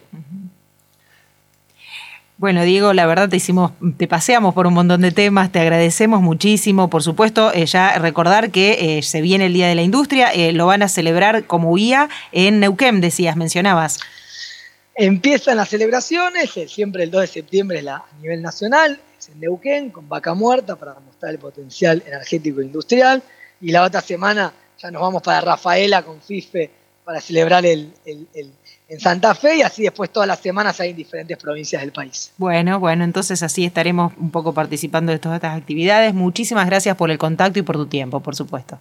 Bueno, 2.38 2.64
Diego, 2.64 2.92
la 2.92 3.06
verdad 3.06 3.30
te 3.30 3.38
hicimos, 3.38 3.72
te 3.96 4.10
paseamos 4.10 4.54
por 4.54 4.68
un 4.68 4.74
montón 4.74 5.00
de 5.00 5.12
temas, 5.12 5.54
te 5.54 5.60
agradecemos 5.62 6.22
muchísimo. 6.22 6.90
Por 6.90 7.02
supuesto, 7.02 7.54
eh, 7.54 7.66
ya 7.66 7.98
recordar 7.98 8.52
que 8.52 8.98
eh, 8.98 9.04
se 9.04 9.22
viene 9.22 9.46
el 9.46 9.54
Día 9.54 9.70
de 9.70 9.76
la 9.76 9.84
Industria, 9.84 10.34
eh, 10.34 10.52
lo 10.52 10.66
van 10.66 10.84
a 10.84 10.90
celebrar 10.90 11.46
como 11.46 11.78
IA 11.78 12.10
en 12.34 12.60
Neuquén, 12.60 13.00
decías, 13.00 13.38
mencionabas. 13.38 14.02
Empiezan 14.96 15.56
las 15.56 15.70
celebraciones, 15.70 16.52
siempre 16.68 17.04
el 17.04 17.12
2 17.12 17.22
de 17.22 17.28
septiembre 17.28 17.78
es 17.78 17.86
la, 17.86 17.96
a 17.96 18.22
nivel 18.22 18.42
nacional, 18.42 19.00
es 19.18 19.30
en 19.30 19.40
Neuquén, 19.40 19.90
con 19.90 20.10
vaca 20.10 20.34
muerta 20.34 20.76
para 20.76 21.00
mostrar 21.00 21.32
el 21.32 21.40
potencial 21.40 22.04
energético 22.06 22.62
industrial. 22.62 23.24
Y 23.62 23.72
la 23.72 23.84
otra 23.84 24.02
semana 24.02 24.54
ya 24.78 24.92
nos 24.92 25.02
vamos 25.02 25.22
para 25.22 25.40
Rafaela 25.40 26.04
con 26.04 26.22
FIFE 26.22 26.70
para 27.06 27.22
celebrar 27.22 27.66
el 27.66 27.94
en 28.88 29.00
Santa 29.00 29.34
Fe 29.34 29.58
y 29.58 29.62
así 29.62 29.84
después 29.84 30.12
todas 30.12 30.28
las 30.28 30.40
semanas 30.40 30.80
hay 30.80 30.92
en 30.92 30.96
diferentes 30.96 31.38
provincias 31.38 31.82
del 31.82 31.92
país. 31.92 32.32
Bueno, 32.38 32.80
bueno, 32.80 33.04
entonces 33.04 33.42
así 33.42 33.66
estaremos 33.66 34.14
un 34.18 34.32
poco 34.32 34.54
participando 34.54 35.12
de 35.12 35.20
todas 35.20 35.38
estas 35.38 35.58
actividades. 35.58 36.14
Muchísimas 36.14 36.66
gracias 36.68 36.96
por 36.96 37.10
el 37.10 37.18
contacto 37.18 37.60
y 37.60 37.64
por 37.64 37.76
tu 37.76 37.88
tiempo, 37.88 38.20
por 38.20 38.36
supuesto. 38.36 38.80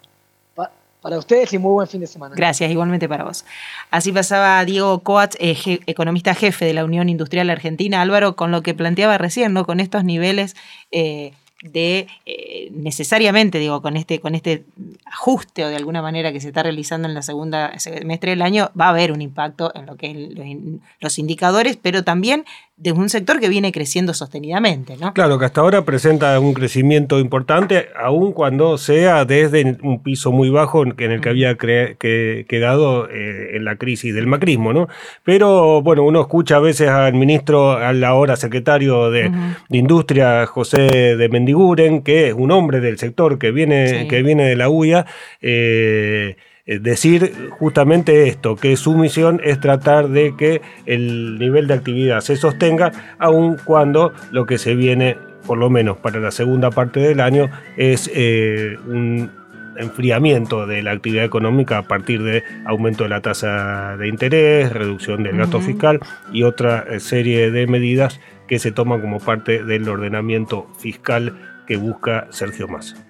para 1.00 1.18
ustedes 1.18 1.52
y 1.52 1.58
muy 1.58 1.72
buen 1.72 1.86
fin 1.86 2.00
de 2.00 2.06
semana. 2.06 2.34
Gracias, 2.34 2.70
igualmente 2.70 3.06
para 3.10 3.24
vos. 3.24 3.44
Así 3.90 4.10
pasaba 4.10 4.64
Diego 4.64 5.00
Coats, 5.00 5.36
eh, 5.38 5.80
economista 5.84 6.34
jefe 6.34 6.64
de 6.64 6.72
la 6.72 6.82
Unión 6.82 7.10
Industrial 7.10 7.50
Argentina. 7.50 8.00
Álvaro, 8.00 8.36
con 8.36 8.50
lo 8.50 8.62
que 8.62 8.72
planteaba 8.72 9.18
recién, 9.18 9.52
¿no? 9.52 9.66
Con 9.66 9.80
estos 9.80 10.04
niveles... 10.04 10.56
Eh, 10.90 11.32
de 11.64 12.06
eh, 12.26 12.68
necesariamente, 12.72 13.58
digo, 13.58 13.80
con 13.80 13.96
este, 13.96 14.20
con 14.20 14.34
este 14.34 14.64
ajuste 15.06 15.64
o 15.64 15.68
de 15.68 15.76
alguna 15.76 16.02
manera 16.02 16.32
que 16.32 16.40
se 16.40 16.48
está 16.48 16.62
realizando 16.62 17.08
en 17.08 17.14
la 17.14 17.22
segunda 17.22 17.78
semestre 17.78 18.30
del 18.30 18.42
año, 18.42 18.70
va 18.78 18.86
a 18.86 18.90
haber 18.90 19.12
un 19.12 19.22
impacto 19.22 19.72
en 19.74 19.86
lo 19.86 19.96
que 19.96 20.10
es 20.10 20.80
los 21.00 21.18
indicadores, 21.18 21.78
pero 21.80 22.04
también 22.04 22.44
de 22.76 22.90
un 22.90 23.08
sector 23.08 23.38
que 23.38 23.48
viene 23.48 23.70
creciendo 23.70 24.14
sostenidamente. 24.14 24.96
¿no? 24.96 25.14
Claro, 25.14 25.38
que 25.38 25.44
hasta 25.44 25.60
ahora 25.60 25.84
presenta 25.84 26.38
un 26.40 26.54
crecimiento 26.54 27.20
importante, 27.20 27.88
aun 27.96 28.32
cuando 28.32 28.78
sea 28.78 29.24
desde 29.24 29.76
un 29.82 30.02
piso 30.02 30.32
muy 30.32 30.50
bajo 30.50 30.82
en 30.82 31.12
el 31.12 31.20
que 31.20 31.28
había 31.28 31.56
quedado 31.56 33.08
eh, 33.08 33.56
en 33.56 33.64
la 33.64 33.76
crisis 33.76 34.14
del 34.14 34.26
macrismo. 34.26 34.72
¿no? 34.72 34.88
Pero 35.22 35.82
bueno, 35.82 36.02
uno 36.02 36.20
escucha 36.20 36.56
a 36.56 36.60
veces 36.60 36.88
al 36.88 37.14
ministro, 37.14 37.72
al 37.72 38.02
ahora 38.02 38.36
secretario 38.36 39.10
de, 39.10 39.30
Industria, 39.70 40.46
José 40.46 41.16
de 41.16 41.28
Mendiguren, 41.28 42.02
que 42.02 42.28
es 42.28 42.34
un 42.34 42.50
hombre 42.50 42.80
del 42.80 42.98
sector 42.98 43.38
que 43.38 43.50
viene, 43.50 44.08
que 44.08 44.22
viene 44.22 44.48
de 44.48 44.56
la 44.56 44.68
UIA. 44.68 45.06
Eh, 45.40 46.04
eh, 46.14 46.36
decir 46.66 47.50
justamente 47.50 48.28
esto, 48.28 48.56
que 48.56 48.76
su 48.76 48.96
misión 48.96 49.40
es 49.44 49.60
tratar 49.60 50.08
de 50.08 50.34
que 50.36 50.62
el 50.86 51.38
nivel 51.38 51.66
de 51.66 51.74
actividad 51.74 52.20
se 52.20 52.36
sostenga, 52.36 52.92
aun 53.18 53.56
cuando 53.64 54.12
lo 54.30 54.46
que 54.46 54.58
se 54.58 54.74
viene, 54.74 55.16
por 55.46 55.58
lo 55.58 55.68
menos 55.70 55.98
para 55.98 56.20
la 56.20 56.30
segunda 56.30 56.70
parte 56.70 57.00
del 57.00 57.20
año, 57.20 57.50
es 57.76 58.10
eh, 58.14 58.76
un 58.86 59.30
enfriamiento 59.76 60.66
de 60.66 60.82
la 60.82 60.92
actividad 60.92 61.24
económica 61.24 61.78
a 61.78 61.82
partir 61.82 62.22
de 62.22 62.44
aumento 62.64 63.04
de 63.04 63.10
la 63.10 63.20
tasa 63.20 63.96
de 63.96 64.08
interés, 64.08 64.72
reducción 64.72 65.22
del 65.22 65.36
gasto 65.36 65.60
fiscal 65.60 66.00
y 66.32 66.44
otra 66.44 66.86
eh, 66.88 67.00
serie 67.00 67.50
de 67.50 67.66
medidas 67.66 68.20
que 68.46 68.58
se 68.58 68.72
toman 68.72 69.00
como 69.00 69.20
parte 69.20 69.64
del 69.64 69.88
ordenamiento 69.88 70.68
fiscal 70.78 71.34
que 71.66 71.76
busca 71.76 72.26
Sergio 72.30 72.68
Massa. 72.68 73.03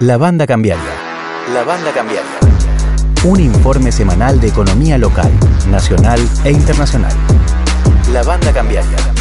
La 0.00 0.16
Banda 0.16 0.46
Cambiaria. 0.46 0.84
La 1.52 1.64
Banda 1.64 1.90
Cambiaria. 1.90 2.38
Un 3.24 3.40
informe 3.40 3.90
semanal 3.90 4.40
de 4.40 4.46
economía 4.46 4.96
local, 4.96 5.32
nacional 5.68 6.20
e 6.44 6.52
internacional. 6.52 7.12
La 8.12 8.22
Banda 8.22 8.52
Cambiaria. 8.52 9.17